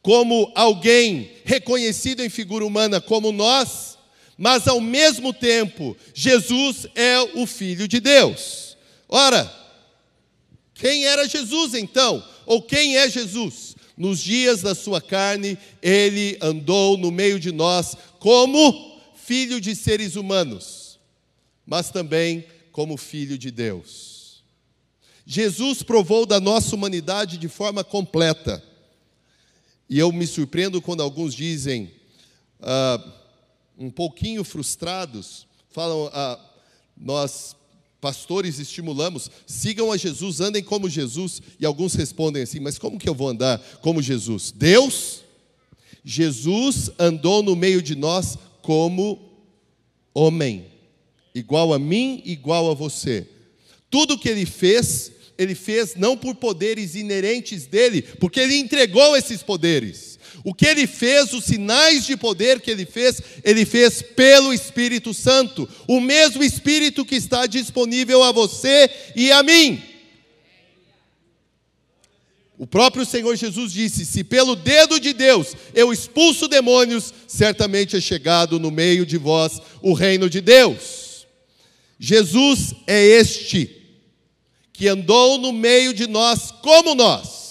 como 0.00 0.50
alguém 0.54 1.32
reconhecido 1.44 2.22
em 2.22 2.30
figura 2.30 2.64
humana 2.64 2.98
como 2.98 3.30
nós, 3.30 3.97
mas 4.38 4.68
ao 4.68 4.80
mesmo 4.80 5.32
tempo, 5.32 5.96
Jesus 6.14 6.86
é 6.94 7.20
o 7.34 7.44
Filho 7.44 7.88
de 7.88 7.98
Deus. 7.98 8.76
Ora, 9.08 9.52
quem 10.74 11.06
era 11.06 11.28
Jesus 11.28 11.74
então? 11.74 12.24
Ou 12.46 12.62
quem 12.62 12.96
é 12.96 13.10
Jesus? 13.10 13.74
Nos 13.96 14.20
dias 14.20 14.62
da 14.62 14.76
sua 14.76 15.00
carne, 15.00 15.58
ele 15.82 16.38
andou 16.40 16.96
no 16.96 17.10
meio 17.10 17.40
de 17.40 17.50
nós 17.50 17.96
como 18.20 19.00
filho 19.16 19.60
de 19.60 19.74
seres 19.74 20.14
humanos, 20.14 21.00
mas 21.66 21.90
também 21.90 22.46
como 22.70 22.96
filho 22.96 23.36
de 23.36 23.50
Deus. 23.50 24.44
Jesus 25.26 25.82
provou 25.82 26.24
da 26.24 26.38
nossa 26.38 26.76
humanidade 26.76 27.38
de 27.38 27.48
forma 27.48 27.82
completa. 27.82 28.62
E 29.90 29.98
eu 29.98 30.12
me 30.12 30.28
surpreendo 30.28 30.80
quando 30.80 31.02
alguns 31.02 31.34
dizem, 31.34 31.90
ah, 32.60 33.17
um 33.78 33.90
pouquinho 33.90 34.42
frustrados, 34.42 35.46
falam, 35.70 36.10
ah, 36.12 36.38
nós 36.96 37.56
Pastores 38.00 38.60
estimulamos, 38.60 39.28
sigam 39.44 39.90
a 39.90 39.96
Jesus, 39.96 40.40
andem 40.40 40.62
como 40.62 40.88
Jesus. 40.88 41.42
E 41.58 41.66
alguns 41.66 41.94
respondem 41.94 42.44
assim: 42.44 42.60
Mas 42.60 42.78
como 42.78 42.98
que 42.98 43.08
eu 43.08 43.14
vou 43.14 43.28
andar 43.28 43.58
como 43.82 44.00
Jesus? 44.00 44.52
Deus, 44.52 45.24
Jesus 46.04 46.92
andou 46.96 47.42
no 47.42 47.56
meio 47.56 47.82
de 47.82 47.96
nós 47.96 48.38
como 48.62 49.18
homem, 50.14 50.66
igual 51.34 51.74
a 51.74 51.78
mim, 51.78 52.22
igual 52.24 52.70
a 52.70 52.74
você. 52.74 53.26
Tudo 53.90 54.18
que 54.18 54.28
ele 54.28 54.46
fez, 54.46 55.10
ele 55.36 55.56
fez 55.56 55.96
não 55.96 56.16
por 56.16 56.36
poderes 56.36 56.94
inerentes 56.94 57.66
dele, 57.66 58.02
porque 58.02 58.38
ele 58.38 58.58
entregou 58.58 59.16
esses 59.16 59.42
poderes. 59.42 60.17
O 60.48 60.54
que 60.54 60.64
ele 60.64 60.86
fez, 60.86 61.34
os 61.34 61.44
sinais 61.44 62.06
de 62.06 62.16
poder 62.16 62.58
que 62.62 62.70
ele 62.70 62.86
fez, 62.86 63.20
ele 63.44 63.66
fez 63.66 64.00
pelo 64.00 64.50
Espírito 64.50 65.12
Santo, 65.12 65.68
o 65.86 66.00
mesmo 66.00 66.42
Espírito 66.42 67.04
que 67.04 67.16
está 67.16 67.44
disponível 67.44 68.22
a 68.22 68.32
você 68.32 68.90
e 69.14 69.30
a 69.30 69.42
mim. 69.42 69.78
O 72.56 72.66
próprio 72.66 73.04
Senhor 73.04 73.36
Jesus 73.36 73.70
disse: 73.72 74.06
Se 74.06 74.24
pelo 74.24 74.56
dedo 74.56 74.98
de 74.98 75.12
Deus 75.12 75.54
eu 75.74 75.92
expulso 75.92 76.48
demônios, 76.48 77.12
certamente 77.26 77.94
é 77.94 78.00
chegado 78.00 78.58
no 78.58 78.70
meio 78.70 79.04
de 79.04 79.18
vós 79.18 79.60
o 79.82 79.92
reino 79.92 80.30
de 80.30 80.40
Deus. 80.40 81.26
Jesus 82.00 82.72
é 82.86 83.04
este 83.04 83.70
que 84.72 84.88
andou 84.88 85.36
no 85.36 85.52
meio 85.52 85.92
de 85.92 86.06
nós 86.06 86.50
como 86.62 86.94
nós 86.94 87.47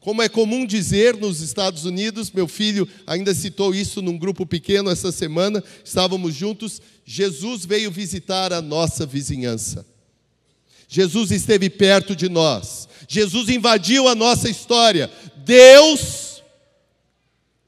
como 0.00 0.22
é 0.22 0.28
comum 0.28 0.64
dizer 0.64 1.14
nos 1.16 1.42
Estados 1.42 1.84
Unidos, 1.84 2.30
meu 2.30 2.48
filho 2.48 2.88
ainda 3.06 3.34
citou 3.34 3.74
isso 3.74 4.00
num 4.00 4.16
grupo 4.16 4.46
pequeno 4.46 4.90
essa 4.90 5.12
semana, 5.12 5.62
estávamos 5.84 6.34
juntos. 6.34 6.80
Jesus 7.04 7.66
veio 7.66 7.90
visitar 7.90 8.50
a 8.50 8.62
nossa 8.62 9.04
vizinhança. 9.04 9.86
Jesus 10.88 11.30
esteve 11.30 11.68
perto 11.68 12.16
de 12.16 12.30
nós. 12.30 12.88
Jesus 13.06 13.50
invadiu 13.50 14.08
a 14.08 14.14
nossa 14.14 14.48
história. 14.48 15.10
Deus, 15.44 16.42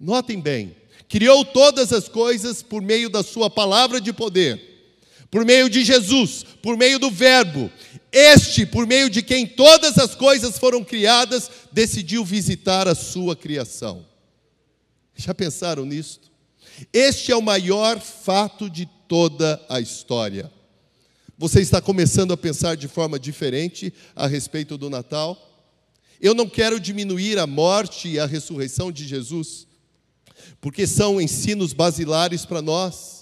notem 0.01 0.41
bem, 0.41 0.75
criou 1.09 1.45
todas 1.45 1.93
as 1.93 2.09
coisas 2.09 2.63
por 2.63 2.81
meio 2.81 3.11
da 3.11 3.23
Sua 3.23 3.51
palavra 3.51 4.01
de 4.01 4.13
poder 4.13 4.73
por 5.33 5.47
meio 5.47 5.71
de 5.71 5.83
Jesus, 5.83 6.45
por 6.61 6.77
meio 6.77 6.99
do 6.99 7.11
Verbo. 7.11 7.73
Este, 8.13 8.67
por 8.67 8.87
meio 8.87 9.09
de 9.09 9.23
quem 9.23 9.47
todas 9.47 9.97
as 9.97 10.15
coisas 10.15 10.59
foram 10.59 10.85
criadas, 10.85 11.51
decidiu 11.73 12.23
visitar 12.25 12.87
a 12.87 12.95
sua 12.95 13.35
criação. 13.35 14.05
Já 15.17 15.33
pensaram 15.33 15.87
nisto? 15.87 16.31
Este 16.93 17.33
é 17.33 17.37
o 17.37 17.43
maior 17.43 17.99
fato 18.01 18.69
de 18.69 18.87
toda 19.09 19.65
a 19.69 19.81
história. 19.81 20.53
Você 21.39 21.61
está 21.61 21.81
começando 21.81 22.33
a 22.33 22.37
pensar 22.37 22.77
de 22.77 22.87
forma 22.87 23.19
diferente 23.19 23.93
a 24.15 24.27
respeito 24.27 24.77
do 24.77 24.91
Natal? 24.91 25.37
Eu 26.21 26.35
não 26.35 26.49
quero 26.49 26.79
diminuir 26.79 27.39
a 27.39 27.47
morte 27.47 28.09
e 28.09 28.19
a 28.21 28.27
ressurreição 28.27 28.93
de 28.93 29.07
Jesus, 29.07 29.67
porque 30.61 30.87
são 30.87 31.21
ensinos 31.21 31.73
basilares 31.73 32.45
para 32.45 32.63
nós. 32.63 33.22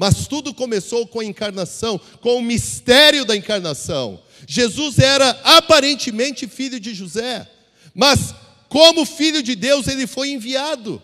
Mas 0.00 0.26
tudo 0.26 0.54
começou 0.54 1.06
com 1.06 1.20
a 1.20 1.24
encarnação, 1.26 2.00
com 2.22 2.36
o 2.36 2.42
mistério 2.42 3.22
da 3.22 3.36
encarnação. 3.36 4.18
Jesus 4.48 4.98
era 4.98 5.28
aparentemente 5.44 6.48
filho 6.48 6.80
de 6.80 6.94
José, 6.94 7.46
mas 7.94 8.34
como 8.70 9.04
filho 9.04 9.42
de 9.42 9.54
Deus 9.54 9.88
ele 9.88 10.06
foi 10.06 10.30
enviado. 10.30 11.02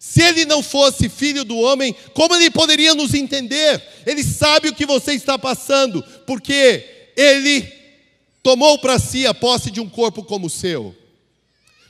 Se 0.00 0.20
ele 0.20 0.44
não 0.44 0.60
fosse 0.60 1.08
filho 1.08 1.44
do 1.44 1.56
homem, 1.56 1.94
como 2.14 2.34
ele 2.34 2.50
poderia 2.50 2.96
nos 2.96 3.14
entender? 3.14 3.80
Ele 4.04 4.24
sabe 4.24 4.70
o 4.70 4.74
que 4.74 4.84
você 4.84 5.12
está 5.12 5.38
passando, 5.38 6.02
porque 6.26 7.12
ele 7.16 7.72
tomou 8.42 8.76
para 8.80 8.98
si 8.98 9.24
a 9.24 9.32
posse 9.32 9.70
de 9.70 9.80
um 9.80 9.88
corpo 9.88 10.24
como 10.24 10.48
o 10.48 10.50
seu. 10.50 10.92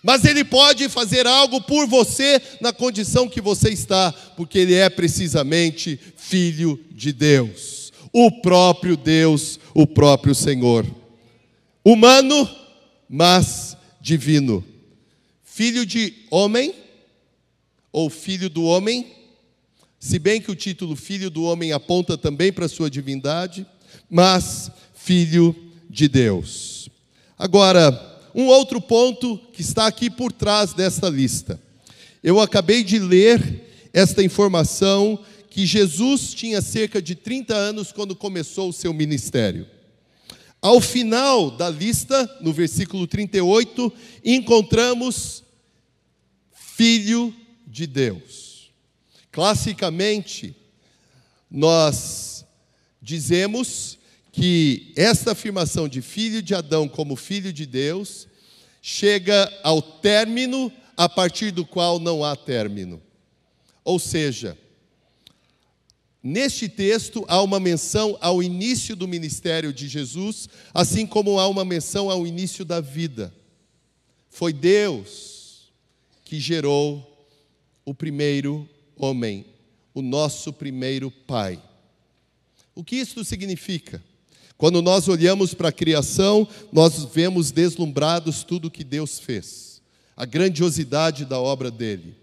Mas 0.02 0.24
Ele 0.24 0.44
pode 0.44 0.88
fazer 0.88 1.26
algo 1.26 1.60
por 1.60 1.86
você 1.86 2.40
na 2.60 2.72
condição 2.72 3.28
que 3.28 3.40
você 3.40 3.70
está, 3.70 4.12
porque 4.36 4.58
Ele 4.58 4.74
é 4.74 4.88
precisamente 4.88 5.98
Filho 6.16 6.78
de 6.90 7.12
Deus, 7.12 7.92
o 8.12 8.30
próprio 8.40 8.96
Deus, 8.96 9.58
o 9.74 9.86
próprio 9.86 10.34
Senhor. 10.34 10.86
Humano, 11.84 12.48
mas 13.08 13.76
divino. 14.00 14.64
Filho 15.42 15.86
de 15.86 16.14
homem, 16.30 16.74
ou 17.92 18.10
filho 18.10 18.50
do 18.50 18.64
homem, 18.64 19.06
se 19.98 20.18
bem 20.18 20.40
que 20.40 20.50
o 20.50 20.54
título 20.54 20.94
Filho 20.94 21.30
do 21.30 21.42
Homem 21.42 21.72
aponta 21.72 22.16
também 22.16 22.52
para 22.52 22.66
a 22.66 22.68
sua 22.68 22.90
divindade, 22.90 23.66
mas 24.08 24.70
Filho 24.94 25.72
de 25.88 26.06
Deus. 26.06 26.88
Agora, 27.38 27.90
um 28.36 28.48
outro 28.48 28.82
ponto 28.82 29.38
que 29.50 29.62
está 29.62 29.86
aqui 29.86 30.10
por 30.10 30.30
trás 30.30 30.74
desta 30.74 31.08
lista. 31.08 31.58
Eu 32.22 32.38
acabei 32.38 32.84
de 32.84 32.98
ler 32.98 33.88
esta 33.94 34.22
informação 34.22 35.18
que 35.48 35.64
Jesus 35.64 36.34
tinha 36.34 36.60
cerca 36.60 37.00
de 37.00 37.14
30 37.14 37.54
anos 37.54 37.92
quando 37.92 38.14
começou 38.14 38.68
o 38.68 38.74
seu 38.74 38.92
ministério. 38.92 39.66
Ao 40.60 40.82
final 40.82 41.50
da 41.50 41.70
lista, 41.70 42.30
no 42.42 42.52
versículo 42.52 43.06
38, 43.06 43.90
encontramos 44.22 45.42
Filho 46.52 47.34
de 47.66 47.86
Deus. 47.86 48.70
Classicamente, 49.32 50.54
nós 51.50 52.44
dizemos 53.00 53.98
que 54.36 54.92
esta 54.94 55.32
afirmação 55.32 55.88
de 55.88 56.02
filho 56.02 56.42
de 56.42 56.54
Adão 56.54 56.86
como 56.86 57.16
filho 57.16 57.50
de 57.50 57.64
Deus 57.64 58.28
chega 58.82 59.50
ao 59.62 59.80
término 59.80 60.70
a 60.94 61.08
partir 61.08 61.50
do 61.50 61.64
qual 61.64 61.98
não 61.98 62.22
há 62.22 62.36
término. 62.36 63.02
Ou 63.82 63.98
seja, 63.98 64.56
neste 66.22 66.68
texto 66.68 67.24
há 67.28 67.40
uma 67.40 67.58
menção 67.58 68.18
ao 68.20 68.42
início 68.42 68.94
do 68.94 69.08
ministério 69.08 69.72
de 69.72 69.88
Jesus, 69.88 70.50
assim 70.74 71.06
como 71.06 71.40
há 71.40 71.48
uma 71.48 71.64
menção 71.64 72.10
ao 72.10 72.26
início 72.26 72.62
da 72.62 72.78
vida. 72.78 73.32
Foi 74.28 74.52
Deus 74.52 75.72
que 76.26 76.38
gerou 76.38 77.26
o 77.86 77.94
primeiro 77.94 78.68
homem, 78.98 79.46
o 79.94 80.02
nosso 80.02 80.52
primeiro 80.52 81.10
pai. 81.10 81.58
O 82.74 82.84
que 82.84 82.96
isso 82.96 83.24
significa? 83.24 84.04
Quando 84.58 84.80
nós 84.80 85.06
olhamos 85.06 85.52
para 85.52 85.68
a 85.68 85.72
criação, 85.72 86.48
nós 86.72 87.04
vemos 87.12 87.50
deslumbrados 87.50 88.42
tudo 88.42 88.70
que 88.70 88.82
Deus 88.82 89.18
fez, 89.18 89.82
a 90.16 90.24
grandiosidade 90.24 91.24
da 91.24 91.38
obra 91.38 91.70
dele. 91.70 92.16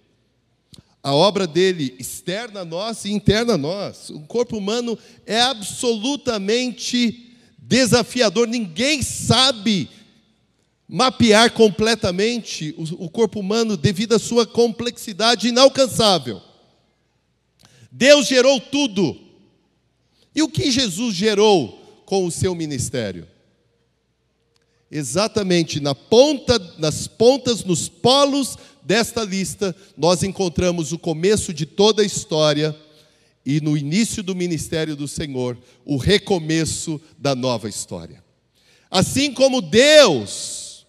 A 1.04 1.13
obra 1.13 1.46
dele 1.46 1.96
externa 2.00 2.62
a 2.62 2.65
nós 2.65 3.04
e 3.04 3.12
interna 3.12 3.54
a 3.54 3.58
nós. 3.58 4.10
O 4.10 4.22
corpo 4.22 4.58
humano 4.58 4.98
é 5.26 5.41
absolutamente 5.41 7.36
desafiador, 7.58 8.48
ninguém 8.48 9.02
sabe 9.02 9.89
mapear 10.88 11.52
completamente 11.52 12.74
o 12.78 13.10
corpo 13.10 13.39
humano 13.39 13.76
devido 13.76 14.13
à 14.13 14.19
sua 14.19 14.46
complexidade 14.46 15.50
inalcançável. 15.50 16.41
Deus 17.91 18.28
gerou 18.28 18.60
tudo. 18.60 19.19
E 20.36 20.41
o 20.41 20.50
que 20.50 20.72
Jesus 20.72 21.13
gerou 21.15 21.83
com 22.13 22.28
o 22.28 22.32
seu 22.32 22.54
ministério? 22.54 23.28
Exatamente 24.91 25.80
na 25.80 25.95
ponta, 25.95 26.60
nas 26.78 27.08
pontas, 27.08 27.63
nos 27.63 27.89
polos 27.89 28.56
desta 28.84 29.23
lista, 29.23 29.76
nós 29.97 30.21
encontramos 30.21 30.91
o 30.91 30.99
começo 30.99 31.52
de 31.52 31.65
toda 31.65 32.04
a 32.04 32.06
história 32.06 32.80
e 33.43 33.60
no 33.60 33.76
início 33.76 34.21
do 34.21 34.36
ministério 34.36 34.95
do 34.95 35.08
Senhor, 35.08 35.58
o 35.84 35.97
recomeço 35.97 37.02
da 37.17 37.34
nova 37.34 37.67
história. 37.67 38.23
Assim 38.91 39.34
como 39.34 39.60
Deus, 39.60 40.86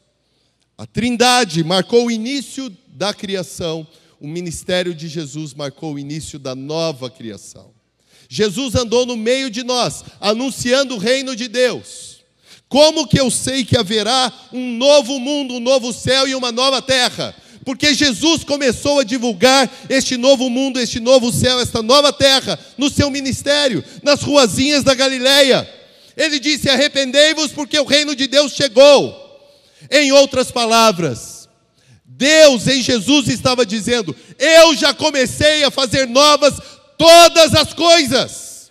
a 0.76 0.84
Trindade, 0.84 1.64
marcou 1.64 2.04
o 2.04 2.10
início 2.10 2.70
da 2.88 3.14
criação, 3.14 3.87
o 4.20 4.28
ministério 4.28 4.94
de 4.94 5.08
Jesus 5.08 5.54
marcou 5.54 5.94
o 5.94 5.98
início 5.98 6.38
da 6.38 6.54
nova 6.54 7.08
criação. 7.08 7.73
Jesus 8.34 8.74
andou 8.74 9.06
no 9.06 9.16
meio 9.16 9.48
de 9.48 9.62
nós, 9.62 10.02
anunciando 10.20 10.96
o 10.96 10.98
reino 10.98 11.36
de 11.36 11.46
Deus. 11.46 12.16
Como 12.68 13.06
que 13.06 13.20
eu 13.20 13.30
sei 13.30 13.64
que 13.64 13.78
haverá 13.78 14.32
um 14.52 14.76
novo 14.76 15.20
mundo, 15.20 15.54
um 15.54 15.60
novo 15.60 15.92
céu 15.92 16.26
e 16.26 16.34
uma 16.34 16.50
nova 16.50 16.82
terra? 16.82 17.32
Porque 17.64 17.94
Jesus 17.94 18.42
começou 18.42 18.98
a 18.98 19.04
divulgar 19.04 19.72
este 19.88 20.16
novo 20.16 20.50
mundo, 20.50 20.80
este 20.80 20.98
novo 20.98 21.30
céu, 21.30 21.60
esta 21.60 21.80
nova 21.80 22.12
terra 22.12 22.58
no 22.76 22.90
seu 22.90 23.08
ministério, 23.08 23.84
nas 24.02 24.20
ruazinhas 24.22 24.82
da 24.82 24.94
Galileia. 24.94 25.72
Ele 26.16 26.40
disse: 26.40 26.68
Arrependei-vos, 26.68 27.52
porque 27.52 27.78
o 27.78 27.84
reino 27.84 28.16
de 28.16 28.26
Deus 28.26 28.52
chegou. 28.52 29.14
Em 29.88 30.10
outras 30.10 30.50
palavras, 30.50 31.48
Deus 32.04 32.66
em 32.66 32.82
Jesus 32.82 33.28
estava 33.28 33.64
dizendo: 33.64 34.14
Eu 34.40 34.74
já 34.74 34.92
comecei 34.92 35.62
a 35.62 35.70
fazer 35.70 36.08
novas 36.08 36.54
todas 36.98 37.54
as 37.54 37.72
coisas. 37.72 38.70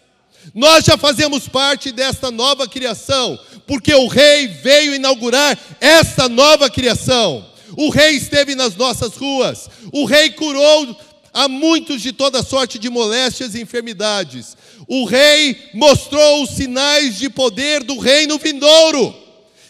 Nós 0.54 0.86
já 0.86 0.98
fazemos 0.98 1.48
parte 1.48 1.92
desta 1.92 2.30
nova 2.30 2.68
criação, 2.68 3.40
porque 3.66 3.94
o 3.94 4.08
Rei 4.08 4.48
veio 4.48 4.94
inaugurar 4.94 5.58
esta 5.80 6.28
nova 6.28 6.70
criação. 6.70 7.46
O 7.76 7.90
Rei 7.90 8.12
esteve 8.12 8.54
nas 8.54 8.76
nossas 8.76 9.16
ruas, 9.16 9.70
o 9.92 10.06
Rei 10.06 10.30
curou 10.32 10.96
a 11.34 11.48
muitos 11.48 12.02
de 12.02 12.12
toda 12.12 12.44
sorte 12.44 12.78
de 12.78 12.90
moléstias 12.90 13.56
e 13.56 13.62
enfermidades. 13.62 14.56
O 14.88 15.06
Rei 15.06 15.58
mostrou 15.74 16.44
os 16.44 16.52
sinais 16.52 17.18
de 17.18 17.30
poder 17.30 17.84
do 17.84 17.98
reino 17.98 18.38
vindouro. 18.38 19.16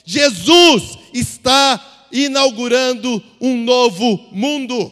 Jesus 0.03 0.97
está 1.13 2.07
inaugurando 2.11 3.23
um 3.39 3.63
novo 3.63 4.19
mundo. 4.31 4.91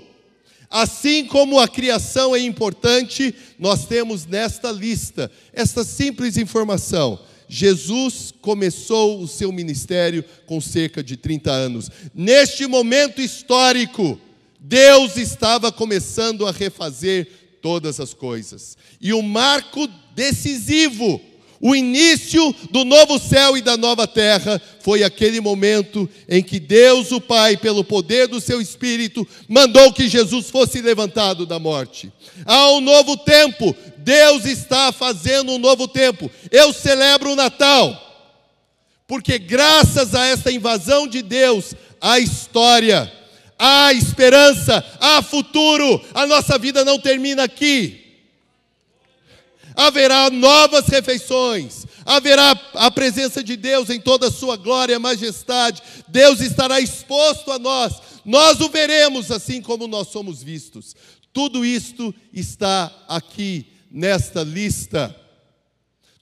Assim 0.72 1.26
como 1.26 1.60
a 1.60 1.68
criação 1.68 2.34
é 2.34 2.40
importante, 2.40 3.36
nós 3.60 3.86
temos 3.86 4.26
nesta 4.26 4.72
lista 4.72 5.30
esta 5.52 5.84
simples 5.84 6.38
informação. 6.38 7.20
Jesus 7.50 8.34
começou 8.40 9.22
o 9.22 9.28
seu 9.28 9.52
ministério 9.52 10.24
com 10.46 10.62
cerca 10.62 11.04
de 11.04 11.18
30 11.18 11.52
anos. 11.52 11.92
Neste 12.16 12.66
momento 12.66 13.22
histórico, 13.22 14.18
Deus 14.58 15.18
estava 15.18 15.70
começando 15.70 16.48
a 16.48 16.52
refazer 16.52 17.28
todas 17.62 18.00
as 18.00 18.14
coisas. 18.14 18.78
E 19.02 19.12
o 19.12 19.22
marco 19.22 19.86
decisivo 20.16 21.20
o 21.62 21.76
início 21.76 22.54
do 22.72 22.84
novo 22.84 23.20
céu 23.20 23.56
e 23.56 23.62
da 23.62 23.78
nova 23.78 24.08
terra 24.08 24.60
foi 24.80 25.04
aquele 25.04 25.40
momento 25.40 26.10
em 26.28 26.42
que 26.42 26.60
Deus, 26.60 27.12
o 27.12 27.22
Pai, 27.22 27.56
pelo 27.56 27.84
poder 27.84 28.28
do 28.28 28.42
seu 28.42 28.60
Espírito, 28.60 29.28
mandou 29.48 29.94
que 29.94 30.10
Jesus 30.10 30.50
fosse 30.50 30.82
levantado 30.82 31.46
da 31.46 31.60
morte. 31.60 32.12
Há 32.46 32.72
um 32.72 32.82
novo 32.82 33.16
tempo, 33.16 33.76
Deus 33.98 34.46
está 34.46 34.92
fazendo 34.92 35.52
um 35.52 35.60
novo 35.60 35.88
tempo. 35.88 36.32
Eu 36.50 36.74
celebro 36.74 37.34
o 37.34 37.36
Natal, 37.36 37.96
porque 39.06 39.38
graças 39.38 40.16
a 40.16 40.26
esta 40.26 40.52
invasão 40.52 41.08
de 41.08 41.22
Deus, 41.22 41.76
há 42.02 42.18
história, 42.18 43.12
há 43.60 43.94
esperança, 43.94 44.84
há 45.00 45.22
futuro. 45.22 46.02
A 46.16 46.26
nossa 46.26 46.58
vida 46.58 46.84
não 46.84 46.98
termina 46.98 47.44
aqui 47.44 48.01
haverá 49.88 50.30
novas 50.30 50.88
refeições, 50.88 51.86
haverá 52.06 52.52
a 52.74 52.92
presença 52.92 53.44
de 53.44 53.56
Deus 53.56 53.90
em 53.90 54.00
toda 54.00 54.28
a 54.28 54.32
sua 54.32 54.56
glória 54.56 54.96
e 54.96 55.00
majestade, 55.00 55.82
Deus 56.08 56.40
estará 56.40 56.80
exposto 56.80 57.52
a 57.52 57.60
nós, 57.60 57.94
nós 58.24 58.60
o 58.62 58.70
veremos 58.70 59.32
assim 59.32 59.62
como 59.62 59.88
nós 59.88 60.10
somos 60.10 60.44
vistos. 60.44 60.96
Tudo 61.34 61.66
isto 61.66 62.14
está 62.34 62.94
aqui 63.08 63.66
nesta 63.90 64.44
lista. 64.44 65.16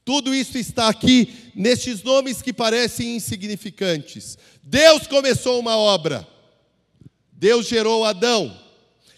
Tudo 0.06 0.34
isso 0.34 0.58
está 0.58 0.88
aqui 0.88 1.52
nestes 1.54 2.02
nomes 2.02 2.41
que 2.41 2.54
parecem 2.54 3.15
insignificantes. 3.15 4.38
Deus 4.63 5.06
começou 5.08 5.60
uma 5.60 5.76
obra. 5.78 6.28
Deus 7.32 7.67
gerou 7.67 8.06
Adão. 8.06 8.56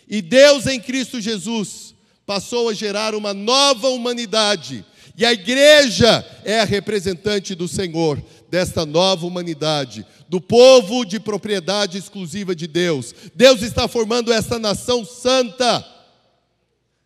E 0.07 0.21
Deus 0.21 0.67
em 0.67 0.79
Cristo 0.79 1.21
Jesus 1.21 1.90
passou 2.31 2.69
a 2.69 2.73
gerar 2.73 3.13
uma 3.13 3.33
nova 3.33 3.89
humanidade. 3.89 4.85
E 5.17 5.25
a 5.25 5.33
igreja 5.33 6.25
é 6.45 6.61
a 6.61 6.63
representante 6.63 7.53
do 7.53 7.67
Senhor, 7.67 8.23
desta 8.49 8.85
nova 8.85 9.27
humanidade, 9.27 10.05
do 10.29 10.39
povo 10.39 11.03
de 11.03 11.19
propriedade 11.19 11.97
exclusiva 11.97 12.55
de 12.55 12.67
Deus. 12.67 13.13
Deus 13.35 13.61
está 13.61 13.85
formando 13.85 14.31
esta 14.31 14.57
nação 14.57 15.03
santa, 15.03 15.85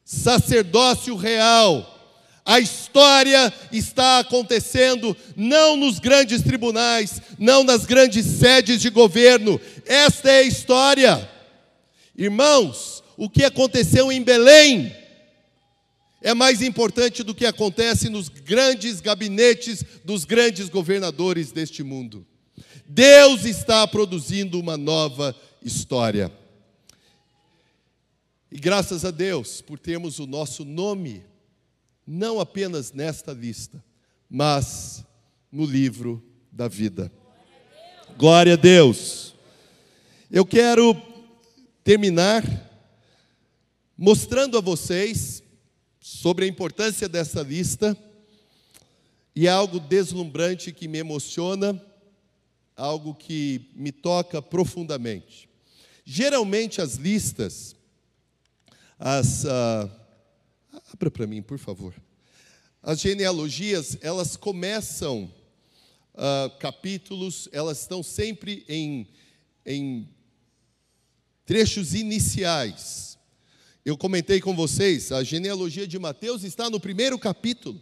sacerdócio 0.03 1.15
real. 1.15 1.91
A 2.45 2.59
história 2.59 3.51
está 3.71 4.19
acontecendo 4.19 5.17
não 5.35 5.75
nos 5.75 5.97
grandes 5.97 6.43
tribunais, 6.43 7.19
não 7.39 7.63
nas 7.63 7.83
grandes 7.83 8.27
sedes 8.27 8.79
de 8.79 8.91
governo. 8.91 9.59
Esta 9.87 10.29
é 10.29 10.39
a 10.41 10.43
história. 10.43 11.29
Irmãos, 12.15 13.03
o 13.17 13.27
que 13.27 13.43
aconteceu 13.43 14.11
em 14.11 14.21
Belém 14.21 14.95
é 16.25 16.33
mais 16.33 16.63
importante 16.63 17.21
do 17.21 17.35
que 17.35 17.45
acontece 17.45 18.09
nos 18.09 18.29
grandes 18.29 18.99
gabinetes 18.99 19.85
dos 20.03 20.25
grandes 20.25 20.69
governadores 20.69 21.51
deste 21.51 21.83
mundo. 21.83 22.25
Deus 22.83 23.45
está 23.45 23.87
produzindo 23.87 24.59
uma 24.59 24.75
nova 24.75 25.35
história. 25.61 26.31
E 28.51 28.57
graças 28.57 29.05
a 29.05 29.11
Deus 29.11 29.61
por 29.61 29.77
termos 29.77 30.17
o 30.17 30.25
nosso 30.25 30.65
nome, 30.65 31.23
não 32.07 32.39
apenas 32.39 32.91
nesta 32.91 33.31
lista, 33.31 33.85
mas 34.27 35.05
no 35.51 35.63
livro 35.63 36.25
da 36.51 36.67
vida. 36.67 37.11
Glória 38.17 38.53
a 38.53 38.57
Deus. 38.57 39.35
Eu 40.31 40.43
quero 40.43 40.99
terminar 41.83 42.43
mostrando 43.95 44.57
a 44.57 44.61
vocês 44.61 45.44
sobre 46.05 46.45
a 46.45 46.47
importância 46.47 47.09
dessa 47.09 47.41
lista 47.41 47.97
e 49.35 49.47
é 49.47 49.49
algo 49.49 49.79
deslumbrante 49.79 50.71
que 50.71 50.87
me 50.87 50.99
emociona, 50.99 51.83
algo 52.75 53.15
que 53.15 53.71
me 53.73 53.91
toca 53.91 54.39
profundamente. 54.39 55.49
Geralmente 56.05 56.79
as 56.79 56.93
listas, 56.93 57.75
as 58.99 59.45
uh, 59.45 59.89
abra 60.93 61.09
para 61.09 61.25
mim, 61.25 61.41
por 61.41 61.57
favor. 61.57 61.91
As 62.83 62.99
genealogias, 62.99 63.97
elas 63.99 64.37
começam 64.37 65.23
uh, 66.13 66.55
capítulos, 66.59 67.49
elas 67.51 67.81
estão 67.81 68.03
sempre 68.03 68.63
em, 68.69 69.07
em 69.65 70.07
trechos 71.47 71.95
iniciais. 71.95 73.14
Eu 73.85 73.95
comentei 73.95 74.41
com 74.41 74.55
vocês, 74.55 75.11
a 75.11 75.23
genealogia 75.23 75.85
de 75.85 75.99
Mateus 75.99 76.43
está 76.43 76.71
no 76.71 76.79
primeiro 76.79 77.19
capítulo. 77.19 77.79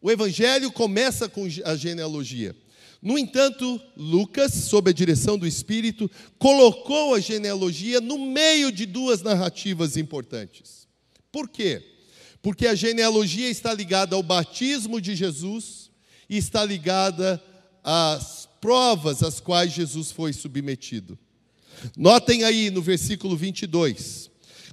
O 0.00 0.10
evangelho 0.10 0.72
começa 0.72 1.28
com 1.28 1.46
a 1.66 1.76
genealogia. 1.76 2.56
No 3.02 3.18
entanto, 3.18 3.78
Lucas, 3.94 4.54
sob 4.54 4.88
a 4.88 4.94
direção 4.94 5.36
do 5.36 5.46
Espírito, 5.46 6.10
colocou 6.38 7.14
a 7.14 7.20
genealogia 7.20 8.00
no 8.00 8.18
meio 8.18 8.72
de 8.72 8.86
duas 8.86 9.20
narrativas 9.20 9.98
importantes. 9.98 10.88
Por 11.30 11.46
quê? 11.46 11.82
Porque 12.40 12.66
a 12.66 12.74
genealogia 12.74 13.50
está 13.50 13.74
ligada 13.74 14.16
ao 14.16 14.22
batismo 14.22 14.98
de 14.98 15.14
Jesus 15.14 15.90
e 16.26 16.38
está 16.38 16.64
ligada 16.64 17.42
às 17.84 18.48
provas 18.62 19.22
às 19.22 19.40
quais 19.40 19.72
Jesus 19.72 20.10
foi 20.10 20.32
submetido. 20.32 21.18
Notem 21.94 22.44
aí 22.44 22.70
no 22.70 22.80
versículo 22.80 23.36
22. 23.36 24.29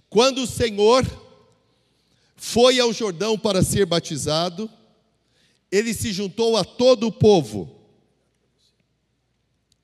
Quando 0.09 0.43
o 0.43 0.47
Senhor 0.47 1.05
foi 2.35 2.79
ao 2.79 2.93
Jordão 2.93 3.37
para 3.37 3.63
ser 3.63 3.85
batizado, 3.85 4.69
ele 5.71 5.93
se 5.93 6.13
juntou 6.13 6.55
a 6.55 6.63
todo 6.63 7.07
o 7.07 7.11
povo. 7.11 7.75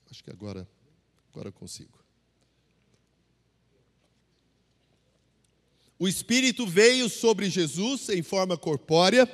Acho 0.10 0.24
que 0.24 0.32
agora, 0.32 0.68
agora 1.32 1.50
eu 1.50 1.54
consigo. 1.54 2.04
O 6.00 6.08
Espírito 6.08 6.68
veio 6.68 7.10
sobre 7.10 7.50
Jesus 7.50 8.10
em 8.10 8.22
forma 8.22 8.58
corpórea, 8.58 9.26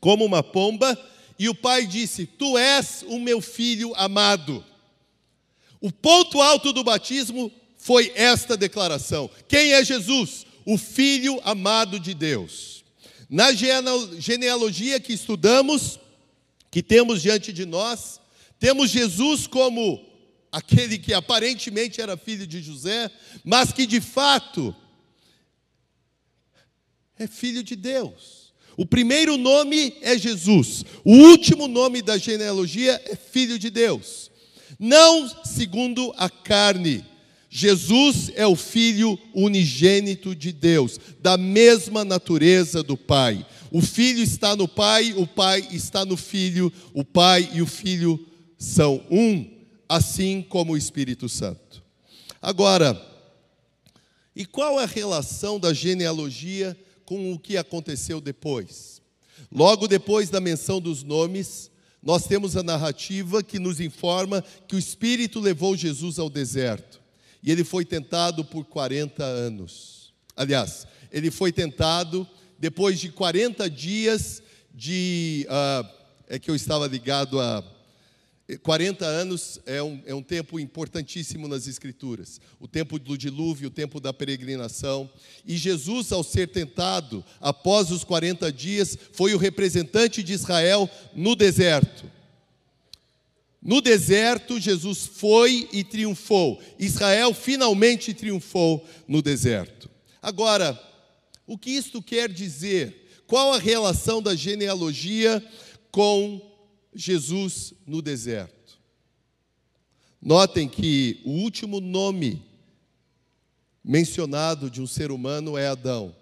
como 0.00 0.24
uma 0.24 0.42
pomba, 0.42 0.98
e 1.38 1.48
o 1.48 1.54
Pai 1.54 1.86
disse: 1.86 2.26
Tu 2.26 2.58
és 2.58 3.04
o 3.06 3.18
meu 3.18 3.40
filho 3.40 3.94
amado. 3.94 4.64
O 5.80 5.90
ponto 5.90 6.40
alto 6.40 6.72
do 6.72 6.84
batismo 6.84 7.52
foi 7.82 8.12
esta 8.14 8.56
declaração: 8.56 9.28
Quem 9.48 9.72
é 9.72 9.84
Jesus? 9.84 10.46
O 10.64 10.78
Filho 10.78 11.40
amado 11.42 11.98
de 11.98 12.14
Deus. 12.14 12.84
Na 13.28 13.50
genealogia 13.52 15.00
que 15.00 15.12
estudamos, 15.12 15.98
que 16.70 16.82
temos 16.82 17.20
diante 17.20 17.52
de 17.52 17.66
nós, 17.66 18.20
temos 18.60 18.90
Jesus 18.90 19.48
como 19.48 20.00
aquele 20.52 20.96
que 20.96 21.12
aparentemente 21.12 22.00
era 22.00 22.16
filho 22.16 22.46
de 22.46 22.62
José, 22.62 23.10
mas 23.42 23.72
que 23.72 23.84
de 23.84 24.00
fato 24.00 24.74
é 27.18 27.26
filho 27.26 27.64
de 27.64 27.74
Deus. 27.74 28.52
O 28.76 28.86
primeiro 28.86 29.36
nome 29.36 29.96
é 30.02 30.16
Jesus, 30.16 30.84
o 31.04 31.12
último 31.12 31.66
nome 31.66 32.00
da 32.00 32.16
genealogia 32.16 33.02
é 33.06 33.16
filho 33.16 33.58
de 33.58 33.70
Deus. 33.70 34.30
Não 34.78 35.28
segundo 35.44 36.14
a 36.16 36.30
carne, 36.30 37.04
Jesus 37.54 38.32
é 38.34 38.46
o 38.46 38.56
Filho 38.56 39.18
unigênito 39.34 40.34
de 40.34 40.52
Deus, 40.52 40.98
da 41.20 41.36
mesma 41.36 42.02
natureza 42.02 42.82
do 42.82 42.96
Pai. 42.96 43.46
O 43.70 43.82
Filho 43.82 44.22
está 44.22 44.56
no 44.56 44.66
Pai, 44.66 45.12
o 45.12 45.26
Pai 45.26 45.68
está 45.70 46.02
no 46.02 46.16
Filho, 46.16 46.72
o 46.94 47.04
Pai 47.04 47.50
e 47.52 47.60
o 47.60 47.66
Filho 47.66 48.26
são 48.56 49.04
um, 49.10 49.46
assim 49.86 50.40
como 50.40 50.72
o 50.72 50.76
Espírito 50.78 51.28
Santo. 51.28 51.82
Agora, 52.40 52.98
e 54.34 54.46
qual 54.46 54.80
é 54.80 54.84
a 54.84 54.86
relação 54.86 55.60
da 55.60 55.74
genealogia 55.74 56.74
com 57.04 57.34
o 57.34 57.38
que 57.38 57.58
aconteceu 57.58 58.18
depois? 58.18 59.02
Logo 59.54 59.86
depois 59.86 60.30
da 60.30 60.40
menção 60.40 60.80
dos 60.80 61.02
nomes, 61.02 61.70
nós 62.02 62.26
temos 62.26 62.56
a 62.56 62.62
narrativa 62.62 63.42
que 63.42 63.58
nos 63.58 63.78
informa 63.78 64.42
que 64.66 64.74
o 64.74 64.78
Espírito 64.78 65.38
levou 65.38 65.76
Jesus 65.76 66.18
ao 66.18 66.30
deserto 66.30 67.01
e 67.42 67.50
ele 67.50 67.64
foi 67.64 67.84
tentado 67.84 68.44
por 68.44 68.64
40 68.64 69.24
anos. 69.24 70.12
Aliás, 70.36 70.86
ele 71.10 71.30
foi 71.30 71.52
tentado 71.52 72.26
depois 72.58 73.00
de 73.00 73.10
40 73.10 73.68
dias 73.68 74.42
de. 74.72 75.46
Uh, 75.48 76.02
é 76.28 76.38
que 76.38 76.50
eu 76.50 76.54
estava 76.54 76.86
ligado 76.86 77.40
a. 77.40 77.64
40 78.62 79.06
anos 79.06 79.60
é 79.64 79.82
um, 79.82 80.02
é 80.04 80.14
um 80.14 80.22
tempo 80.22 80.60
importantíssimo 80.60 81.48
nas 81.48 81.66
Escrituras. 81.66 82.40
O 82.60 82.68
tempo 82.68 82.98
do 82.98 83.16
dilúvio, 83.16 83.68
o 83.68 83.70
tempo 83.70 83.98
da 83.98 84.12
peregrinação. 84.12 85.08
E 85.46 85.56
Jesus, 85.56 86.12
ao 86.12 86.22
ser 86.22 86.48
tentado, 86.48 87.24
após 87.40 87.90
os 87.90 88.04
40 88.04 88.52
dias, 88.52 88.98
foi 89.12 89.32
o 89.34 89.38
representante 89.38 90.22
de 90.22 90.34
Israel 90.34 90.90
no 91.14 91.34
deserto. 91.34 92.04
No 93.62 93.80
deserto, 93.80 94.58
Jesus 94.58 95.06
foi 95.06 95.68
e 95.72 95.84
triunfou. 95.84 96.60
Israel 96.80 97.32
finalmente 97.32 98.12
triunfou 98.12 98.84
no 99.06 99.22
deserto. 99.22 99.88
Agora, 100.20 100.78
o 101.46 101.56
que 101.56 101.70
isto 101.70 102.02
quer 102.02 102.28
dizer? 102.28 103.22
Qual 103.24 103.52
a 103.52 103.58
relação 103.58 104.20
da 104.20 104.34
genealogia 104.34 105.42
com 105.92 106.40
Jesus 106.92 107.72
no 107.86 108.02
deserto? 108.02 108.80
Notem 110.20 110.68
que 110.68 111.20
o 111.24 111.30
último 111.30 111.80
nome 111.80 112.42
mencionado 113.82 114.68
de 114.68 114.80
um 114.80 114.86
ser 114.86 115.12
humano 115.12 115.56
é 115.56 115.68
Adão. 115.68 116.14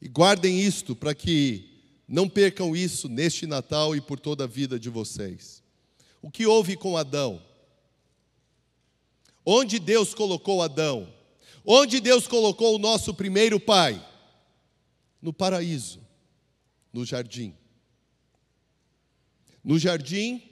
E 0.00 0.08
guardem 0.08 0.60
isto 0.60 0.96
para 0.96 1.14
que 1.14 1.70
não 2.08 2.28
percam 2.28 2.74
isso 2.74 3.08
neste 3.08 3.46
Natal 3.46 3.94
e 3.94 4.00
por 4.00 4.18
toda 4.18 4.44
a 4.44 4.46
vida 4.46 4.78
de 4.78 4.88
vocês. 4.90 5.61
O 6.22 6.30
que 6.30 6.46
houve 6.46 6.76
com 6.76 6.96
Adão? 6.96 7.42
Onde 9.44 9.80
Deus 9.80 10.14
colocou 10.14 10.62
Adão? 10.62 11.12
Onde 11.66 12.00
Deus 12.00 12.28
colocou 12.28 12.76
o 12.76 12.78
nosso 12.78 13.12
primeiro 13.12 13.58
pai? 13.58 14.00
No 15.20 15.32
paraíso, 15.32 16.00
no 16.92 17.04
jardim. 17.04 17.56
No 19.64 19.78
jardim, 19.78 20.42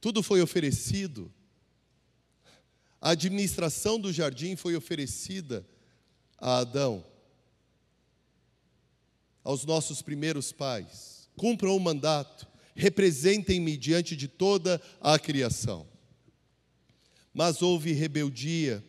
tudo 0.00 0.22
foi 0.22 0.40
oferecido. 0.40 1.32
A 2.98 3.10
administração 3.10 4.00
do 4.00 4.12
jardim 4.12 4.56
foi 4.56 4.74
oferecida 4.74 5.66
a 6.38 6.58
Adão, 6.58 7.04
aos 9.42 9.64
nossos 9.64 10.00
primeiros 10.00 10.52
pais. 10.52 11.28
Cumpram 11.36 11.76
o 11.76 11.80
mandato 11.80 12.49
representem-me 12.80 13.76
diante 13.76 14.16
de 14.16 14.26
toda 14.26 14.80
a 15.00 15.18
criação. 15.18 15.86
Mas 17.32 17.62
houve 17.62 17.92
rebeldia, 17.92 18.82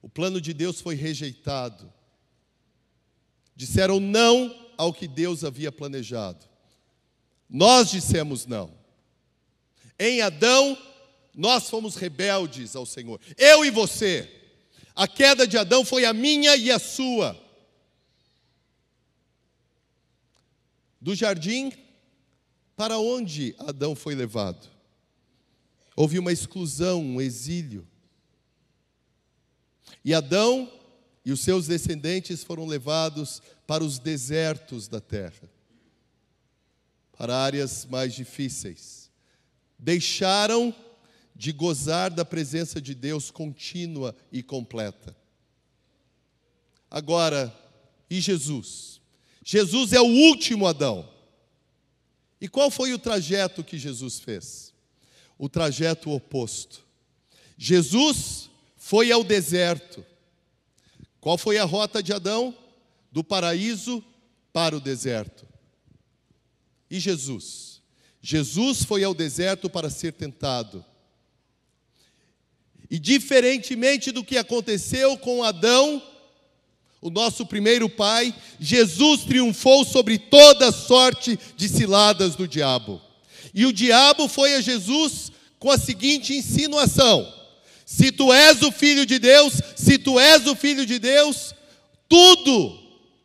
o 0.00 0.08
plano 0.08 0.40
de 0.40 0.52
Deus 0.52 0.80
foi 0.80 0.94
rejeitado. 0.94 1.92
Disseram 3.54 4.00
não 4.00 4.72
ao 4.76 4.92
que 4.92 5.06
Deus 5.06 5.44
havia 5.44 5.70
planejado. 5.70 6.44
Nós 7.48 7.90
dissemos 7.90 8.46
não. 8.46 8.74
Em 9.98 10.22
Adão, 10.22 10.76
nós 11.34 11.68
fomos 11.70 11.94
rebeldes 11.94 12.74
ao 12.74 12.86
Senhor. 12.86 13.20
Eu 13.36 13.64
e 13.64 13.70
você. 13.70 14.28
A 14.96 15.06
queda 15.06 15.46
de 15.46 15.56
Adão 15.56 15.84
foi 15.84 16.04
a 16.04 16.12
minha 16.12 16.56
e 16.56 16.70
a 16.70 16.78
sua. 16.78 17.40
Do 21.00 21.14
jardim 21.14 21.83
para 22.76 22.98
onde 22.98 23.54
Adão 23.58 23.94
foi 23.94 24.14
levado? 24.14 24.68
Houve 25.96 26.18
uma 26.18 26.32
exclusão, 26.32 27.02
um 27.02 27.20
exílio. 27.20 27.86
E 30.04 30.12
Adão 30.12 30.70
e 31.24 31.32
os 31.32 31.40
seus 31.40 31.66
descendentes 31.66 32.42
foram 32.44 32.66
levados 32.66 33.40
para 33.66 33.82
os 33.82 33.98
desertos 33.98 34.88
da 34.88 35.00
terra, 35.00 35.48
para 37.16 37.36
áreas 37.36 37.86
mais 37.86 38.12
difíceis. 38.12 39.10
Deixaram 39.78 40.74
de 41.34 41.52
gozar 41.52 42.10
da 42.10 42.24
presença 42.24 42.80
de 42.80 42.94
Deus 42.94 43.30
contínua 43.30 44.14
e 44.30 44.42
completa. 44.42 45.16
Agora, 46.90 47.52
e 48.08 48.20
Jesus? 48.20 49.00
Jesus 49.44 49.92
é 49.92 50.00
o 50.00 50.06
último 50.06 50.66
Adão. 50.66 51.13
E 52.44 52.48
qual 52.48 52.70
foi 52.70 52.92
o 52.92 52.98
trajeto 52.98 53.64
que 53.64 53.78
Jesus 53.78 54.20
fez? 54.20 54.74
O 55.38 55.48
trajeto 55.48 56.10
oposto. 56.10 56.84
Jesus 57.56 58.50
foi 58.76 59.10
ao 59.10 59.24
deserto. 59.24 60.04
Qual 61.22 61.38
foi 61.38 61.56
a 61.56 61.64
rota 61.64 62.02
de 62.02 62.12
Adão? 62.12 62.54
Do 63.10 63.24
paraíso 63.24 64.04
para 64.52 64.76
o 64.76 64.80
deserto. 64.80 65.48
E 66.90 67.00
Jesus? 67.00 67.80
Jesus 68.20 68.84
foi 68.84 69.02
ao 69.02 69.14
deserto 69.14 69.70
para 69.70 69.88
ser 69.88 70.12
tentado. 70.12 70.84
E 72.90 72.98
diferentemente 72.98 74.12
do 74.12 74.22
que 74.22 74.36
aconteceu 74.36 75.16
com 75.16 75.42
Adão, 75.42 76.02
o 77.04 77.10
nosso 77.10 77.44
primeiro 77.44 77.86
pai, 77.86 78.34
Jesus 78.58 79.24
triunfou 79.24 79.84
sobre 79.84 80.16
toda 80.16 80.72
sorte 80.72 81.38
de 81.54 81.68
ciladas 81.68 82.34
do 82.34 82.48
diabo. 82.48 82.98
E 83.52 83.66
o 83.66 83.72
diabo 83.74 84.26
foi 84.26 84.54
a 84.54 84.62
Jesus 84.62 85.30
com 85.58 85.70
a 85.70 85.76
seguinte 85.76 86.34
insinuação: 86.34 87.30
se 87.84 88.10
tu 88.10 88.32
és 88.32 88.62
o 88.62 88.72
filho 88.72 89.04
de 89.04 89.18
Deus, 89.18 89.52
se 89.76 89.98
tu 89.98 90.18
és 90.18 90.46
o 90.46 90.56
filho 90.56 90.86
de 90.86 90.98
Deus, 90.98 91.54
tudo 92.08 92.80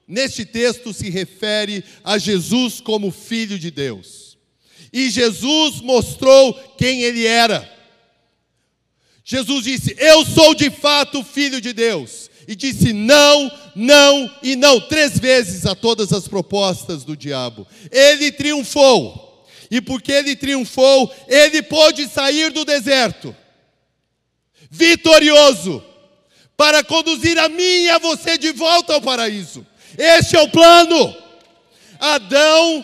neste 0.05 0.43
texto 0.43 0.91
se 0.91 1.09
refere 1.09 1.81
a 2.03 2.17
Jesus 2.17 2.81
como 2.81 3.11
filho 3.11 3.57
de 3.57 3.71
Deus. 3.71 4.37
E 4.91 5.09
Jesus 5.09 5.79
mostrou 5.79 6.53
quem 6.77 7.03
ele 7.03 7.25
era. 7.25 7.79
Jesus 9.23 9.63
disse: 9.63 9.95
Eu 9.97 10.25
sou 10.25 10.53
de 10.53 10.69
fato 10.69 11.23
filho 11.23 11.61
de 11.61 11.71
Deus. 11.71 12.28
E 12.49 12.55
disse 12.55 12.91
não, 12.93 13.51
não 13.75 14.35
e 14.41 14.55
não, 14.55 14.81
três 14.81 15.19
vezes 15.19 15.67
a 15.67 15.75
todas 15.75 16.11
as 16.11 16.27
propostas 16.27 17.03
do 17.03 17.15
diabo. 17.15 17.67
Ele 17.91 18.31
triunfou, 18.31 19.47
e 19.69 19.79
porque 19.79 20.11
ele 20.11 20.35
triunfou, 20.35 21.13
ele 21.27 21.61
pôde 21.61 22.07
sair 22.07 22.51
do 22.51 22.65
deserto, 22.65 23.35
vitorioso, 24.67 25.85
para 26.57 26.83
conduzir 26.83 27.37
a 27.37 27.47
mim 27.47 27.83
e 27.83 27.89
a 27.91 27.99
você 27.99 28.35
de 28.35 28.51
volta 28.51 28.95
ao 28.95 29.01
paraíso. 29.01 29.63
Este 29.95 30.35
é 30.35 30.41
o 30.41 30.49
plano. 30.49 31.15
Adão, 31.99 32.83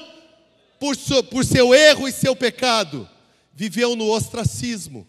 por, 0.80 0.96
por 1.32 1.44
seu 1.44 1.74
erro 1.74 2.08
e 2.08 2.12
seu 2.12 2.36
pecado, 2.36 3.10
viveu 3.56 3.96
no 3.96 4.12
ostracismo 4.12 5.08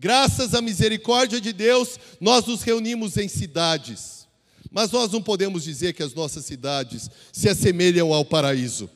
Graças 0.00 0.54
à 0.54 0.62
misericórdia 0.62 1.40
de 1.40 1.52
Deus, 1.52 1.98
nós 2.20 2.46
nos 2.46 2.62
reunimos 2.62 3.16
em 3.16 3.26
cidades. 3.26 4.28
Mas 4.70 4.92
nós 4.92 5.10
não 5.10 5.20
podemos 5.20 5.64
dizer 5.64 5.92
que 5.92 6.04
as 6.04 6.14
nossas 6.14 6.44
cidades 6.44 7.10
se 7.32 7.48
assemelham 7.48 8.14
ao 8.14 8.24
paraíso. 8.24 8.88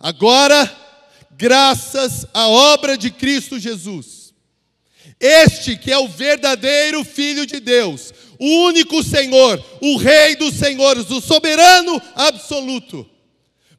Agora, 0.00 0.74
graças 1.32 2.26
à 2.32 2.48
obra 2.48 2.96
de 2.96 3.10
Cristo 3.10 3.58
Jesus, 3.58 4.32
este 5.20 5.76
que 5.76 5.92
é 5.92 5.98
o 5.98 6.08
verdadeiro 6.08 7.04
Filho 7.04 7.44
de 7.44 7.60
Deus, 7.60 8.14
o 8.38 8.46
único 8.66 9.02
Senhor, 9.02 9.62
o 9.82 9.98
Rei 9.98 10.36
dos 10.36 10.54
Senhores, 10.54 11.10
o 11.10 11.20
soberano 11.20 12.00
absoluto, 12.14 13.06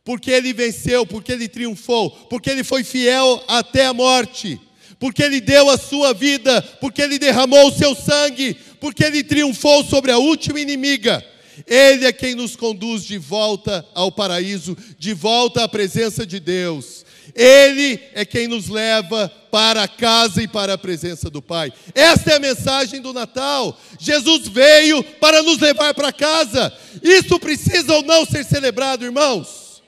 porque 0.04 0.30
ele 0.30 0.54
venceu, 0.54 1.08
porque 1.08 1.32
ele 1.32 1.48
triunfou, 1.48 2.12
porque 2.30 2.52
ele 2.52 2.64
foi 2.64 2.84
fiel 2.84 3.44
até 3.48 3.88
a 3.88 3.94
morte 3.94 4.62
porque 5.00 5.24
Ele 5.24 5.42
deu 5.42 5.70
a 5.70 5.78
sua 5.78 6.14
vida, 6.14 6.62
porque 6.80 7.02
Ele 7.02 7.20
derramou 7.20 7.68
o 7.68 7.74
seu 7.74 7.96
sangue, 7.96 8.56
porque 8.80 9.04
Ele 9.04 9.24
triunfou 9.24 9.84
sobre 9.84 10.12
a 10.12 10.18
última 10.18 10.60
inimiga. 10.60 11.24
Ele 11.66 12.06
é 12.06 12.12
quem 12.12 12.36
nos 12.36 12.56
conduz 12.56 13.04
de 13.04 13.18
volta 13.18 13.86
ao 13.94 14.12
paraíso, 14.12 14.78
de 14.98 15.14
volta 15.14 15.64
à 15.64 15.68
presença 15.68 16.26
de 16.26 16.40
Deus. 16.40 17.06
Ele 17.34 18.00
é 18.14 18.24
quem 18.24 18.48
nos 18.48 18.68
leva 18.68 19.32
para 19.52 19.84
a 19.84 19.88
casa 19.88 20.44
e 20.44 20.48
para 20.48 20.74
a 20.74 20.78
presença 20.78 21.30
do 21.30 21.42
Pai. 21.42 21.72
Esta 21.94 22.32
é 22.32 22.36
a 22.36 22.40
mensagem 22.40 23.02
do 23.02 23.14
Natal. 23.14 23.78
Jesus 24.00 24.48
veio 24.48 25.04
para 25.04 25.42
nos 25.42 25.60
levar 25.60 25.94
para 25.94 26.14
casa. 26.14 26.72
Isso 27.02 27.40
precisa 27.40 27.94
ou 27.94 28.04
não 28.04 28.26
ser 28.26 28.44
celebrado, 28.44 29.06
irmãos? 29.06 29.82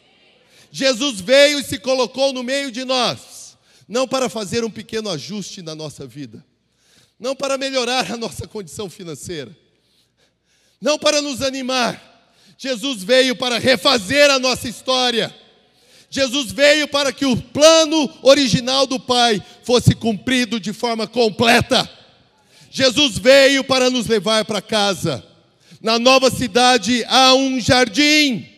Jesus 0.72 1.22
veio 1.22 1.60
e 1.60 1.63
se 1.63 1.78
colocou 1.78 2.34
no 2.34 2.43
meio 2.43 2.72
de 2.72 2.84
nós 2.84 3.37
não 3.88 4.08
para 4.08 4.28
fazer 4.28 4.63
um 4.65 4.69
pequeno 4.69 5.10
ajuste 5.10 5.62
na 5.62 5.73
nossa 5.73 6.06
vida, 6.06 6.43
não 7.19 7.36
para 7.36 7.58
melhorar 7.58 8.12
a 8.12 8.17
nossa 8.17 8.47
condição 8.47 8.89
financeira, 8.89 9.56
não 10.82 11.00
para 11.00 11.21
nos 11.21 11.41
animar. 11.41 12.04
Jesus 12.58 13.04
veio 13.04 13.36
para 13.36 13.58
refazer 13.58 14.30
a 14.30 14.39
nossa 14.39 14.67
história. 14.67 15.34
Jesus 16.10 16.52
veio 16.52 16.88
para 16.88 17.12
que 17.13 17.26
o 17.26 17.38
plano 17.38 18.12
original 18.21 18.88
do 18.88 19.00
Pai 19.00 19.43
fosse 19.63 19.93
cumprido 19.93 20.60
de 20.60 20.73
forma 20.73 21.08
completa. 21.08 21.89
Jesus 22.69 23.17
veio 23.17 23.63
para 23.63 23.89
nos 23.89 24.08
levar 24.08 24.45
para 24.45 24.62
casa. 24.62 25.23
Na 25.82 26.00
nova 26.00 26.30
cidade 26.32 27.04
há 27.08 27.34
um 27.34 27.60
jardim 27.60 28.57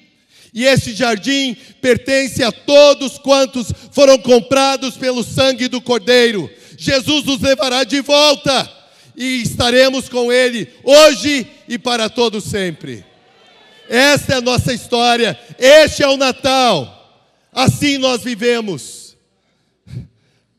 e 0.54 0.66
este 0.66 0.94
jardim 0.94 1.56
pertence 1.82 2.44
a 2.44 2.52
todos 2.52 3.18
quantos 3.18 3.72
foram 3.92 4.18
comprados 4.18 4.98
pelo 4.98 5.24
sangue 5.24 5.68
do 5.68 5.82
Cordeiro. 5.82 6.50
Jesus 6.78 7.26
nos 7.26 7.42
levará 7.42 7.84
de 7.84 8.02
volta 8.02 8.70
e 9.16 9.42
estaremos 9.42 10.10
com 10.10 10.32
Ele 10.32 10.68
hoje 10.84 11.46
e 11.68 11.78
para 11.78 12.10
todo 12.10 12.42
sempre. 12.42 13.06
Esta 13.88 14.34
é 14.34 14.38
a 14.38 14.42
nossa 14.42 14.74
história, 14.74 15.38
este 15.58 16.04
é 16.04 16.08
o 16.08 16.18
Natal. 16.18 16.96
Assim 17.52 17.98
nós 17.98 18.22
vivemos, 18.24 19.18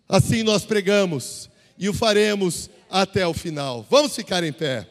assim 0.09 0.43
nós 0.43 0.65
pregamos 0.65 1.49
e 1.79 1.89
o 1.89 1.95
faremos 1.95 2.69
até 2.91 3.27
o 3.27 3.33
final. 3.33 3.87
Vamos 3.89 4.15
ficar 4.15 4.43
em 4.45 4.53
pé. 4.53 4.87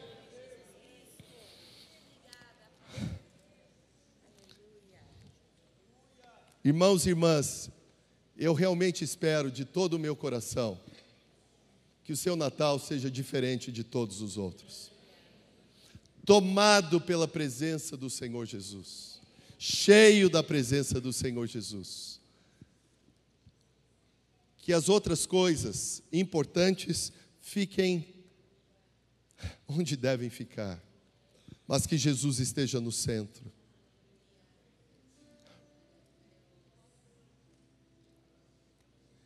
Irmãos 6.64 7.06
e 7.06 7.10
irmãs, 7.10 7.70
eu 8.38 8.54
realmente 8.54 9.04
espero 9.04 9.50
de 9.50 9.64
todo 9.64 9.94
o 9.94 10.00
meu 10.00 10.16
coração 10.16 10.80
que 12.04 12.12
o 12.12 12.18
seu 12.18 12.36
Natal 12.36 12.80
seja 12.80 13.10
diferente 13.10 13.72
de 13.72 13.84
todos 13.84 14.22
os 14.22 14.38
outros. 14.38 14.92
Tomado 16.26 17.00
pela 17.00 17.28
presença 17.28 17.96
do 17.96 18.10
Senhor 18.10 18.46
Jesus, 18.46 19.22
cheio 19.58 20.30
da 20.30 20.44
presença 20.44 21.00
do 21.00 21.14
Senhor 21.14 21.48
Jesus. 21.48 22.20
Que 24.58 24.74
as 24.74 24.90
outras 24.90 25.26
coisas 25.26 26.04
importantes 26.12 27.12
fiquem 27.40 28.06
onde 29.68 29.96
devem 29.96 30.30
ficar, 30.30 30.84
mas 31.66 31.86
que 31.86 31.98
Jesus 31.98 32.40
esteja 32.40 32.82
no 32.82 32.92
centro 32.92 33.59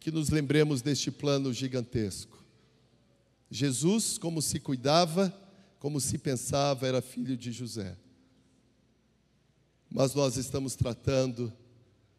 que 0.03 0.11
nos 0.11 0.29
lembremos 0.29 0.81
deste 0.81 1.09
plano 1.09 1.53
gigantesco. 1.53 2.43
Jesus, 3.49 4.17
como 4.17 4.41
se 4.41 4.59
cuidava, 4.59 5.33
como 5.79 5.97
se 6.01 6.17
pensava, 6.17 6.85
era 6.85 7.01
filho 7.01 7.37
de 7.37 7.53
José. 7.53 7.95
Mas 9.89 10.13
nós 10.13 10.35
estamos 10.35 10.75
tratando 10.75 11.53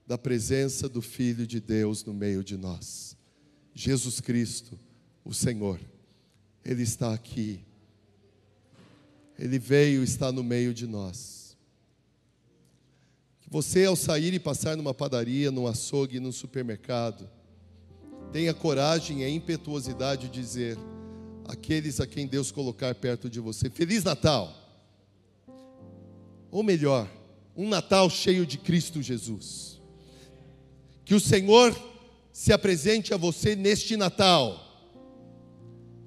da 0.06 0.16
presença 0.16 0.88
do 0.88 1.02
Filho 1.02 1.46
de 1.46 1.60
Deus 1.60 2.02
no 2.02 2.14
meio 2.14 2.42
de 2.42 2.56
nós. 2.56 3.18
Jesus 3.74 4.18
Cristo, 4.18 4.80
o 5.22 5.34
Senhor. 5.34 5.78
Ele 6.64 6.84
está 6.84 7.12
aqui. 7.12 7.60
Ele 9.38 9.58
veio 9.58 10.00
e 10.00 10.04
está 10.04 10.32
no 10.32 10.42
meio 10.42 10.72
de 10.72 10.86
nós. 10.86 11.54
Que 13.42 13.50
você, 13.50 13.84
ao 13.84 13.94
sair 13.94 14.32
e 14.32 14.40
passar 14.40 14.74
numa 14.74 14.94
padaria, 14.94 15.50
num 15.50 15.66
açougue, 15.66 16.18
num 16.18 16.32
supermercado, 16.32 17.28
Tenha 18.34 18.52
coragem 18.52 19.20
e 19.20 19.24
a 19.24 19.30
impetuosidade 19.30 20.28
de 20.28 20.40
dizer 20.40 20.76
aqueles 21.46 22.00
a 22.00 22.06
quem 22.06 22.26
Deus 22.26 22.50
colocar 22.50 22.92
perto 22.92 23.30
de 23.30 23.38
você: 23.38 23.70
Feliz 23.70 24.02
Natal! 24.02 24.52
Ou 26.50 26.60
melhor, 26.64 27.08
um 27.56 27.68
Natal 27.68 28.10
cheio 28.10 28.44
de 28.44 28.58
Cristo 28.58 29.00
Jesus. 29.00 29.80
Que 31.04 31.14
o 31.14 31.20
Senhor 31.20 31.80
se 32.32 32.52
apresente 32.52 33.14
a 33.14 33.16
você 33.16 33.54
neste 33.54 33.96
Natal. 33.96 34.60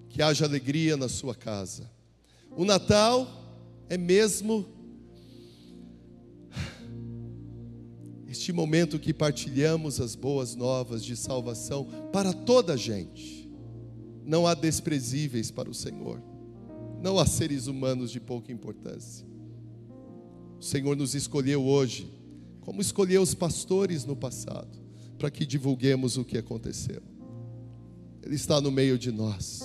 Que 0.10 0.22
haja 0.22 0.44
alegria 0.44 0.98
na 0.98 1.08
sua 1.08 1.34
casa. 1.34 1.90
O 2.58 2.66
Natal 2.66 3.26
é 3.88 3.98
mesmo 3.98 4.66
este 8.28 8.52
momento 8.52 9.00
que 9.00 9.14
partilhamos 9.14 10.02
as 10.02 10.14
boas 10.14 10.54
novas 10.54 11.04
de 11.04 11.16
salvação 11.16 11.88
para 12.12 12.34
toda 12.34 12.74
a 12.74 12.78
gente. 12.78 13.50
Não 14.26 14.46
há 14.46 14.54
desprezíveis 14.54 15.50
para 15.50 15.70
o 15.70 15.74
Senhor, 15.74 16.22
não 17.02 17.18
há 17.18 17.26
seres 17.26 17.68
humanos 17.68 18.12
de 18.12 18.20
pouca 18.20 18.52
importância. 18.52 19.26
O 20.60 20.64
Senhor 20.64 20.98
nos 20.98 21.16
escolheu 21.16 21.64
hoje, 21.66 22.12
como 22.60 22.82
escolheu 22.82 23.22
os 23.22 23.34
pastores 23.34 24.04
no 24.04 24.16
passado, 24.16 24.78
para 25.18 25.32
que 25.32 25.46
divulguemos 25.46 26.18
o 26.18 26.26
que 26.26 26.38
aconteceu. 26.38 27.02
Ele 28.22 28.36
está 28.36 28.60
no 28.60 28.70
meio 28.70 28.98
de 28.98 29.10
nós. 29.10 29.62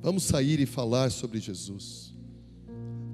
Vamos 0.00 0.24
sair 0.24 0.58
e 0.58 0.66
falar 0.66 1.12
sobre 1.12 1.38
Jesus. 1.38 2.12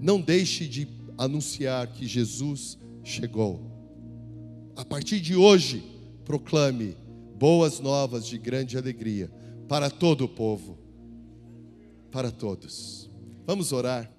Não 0.00 0.18
deixe 0.18 0.66
de 0.66 0.88
anunciar 1.18 1.88
que 1.88 2.06
Jesus 2.06 2.78
chegou 3.04 3.67
a 4.78 4.84
partir 4.84 5.18
de 5.18 5.34
hoje, 5.34 5.82
proclame 6.24 6.96
boas 7.36 7.80
novas 7.80 8.24
de 8.24 8.38
grande 8.38 8.78
alegria 8.78 9.28
para 9.66 9.90
todo 9.90 10.24
o 10.24 10.28
povo, 10.28 10.78
para 12.12 12.30
todos. 12.30 13.10
Vamos 13.44 13.72
orar. 13.72 14.17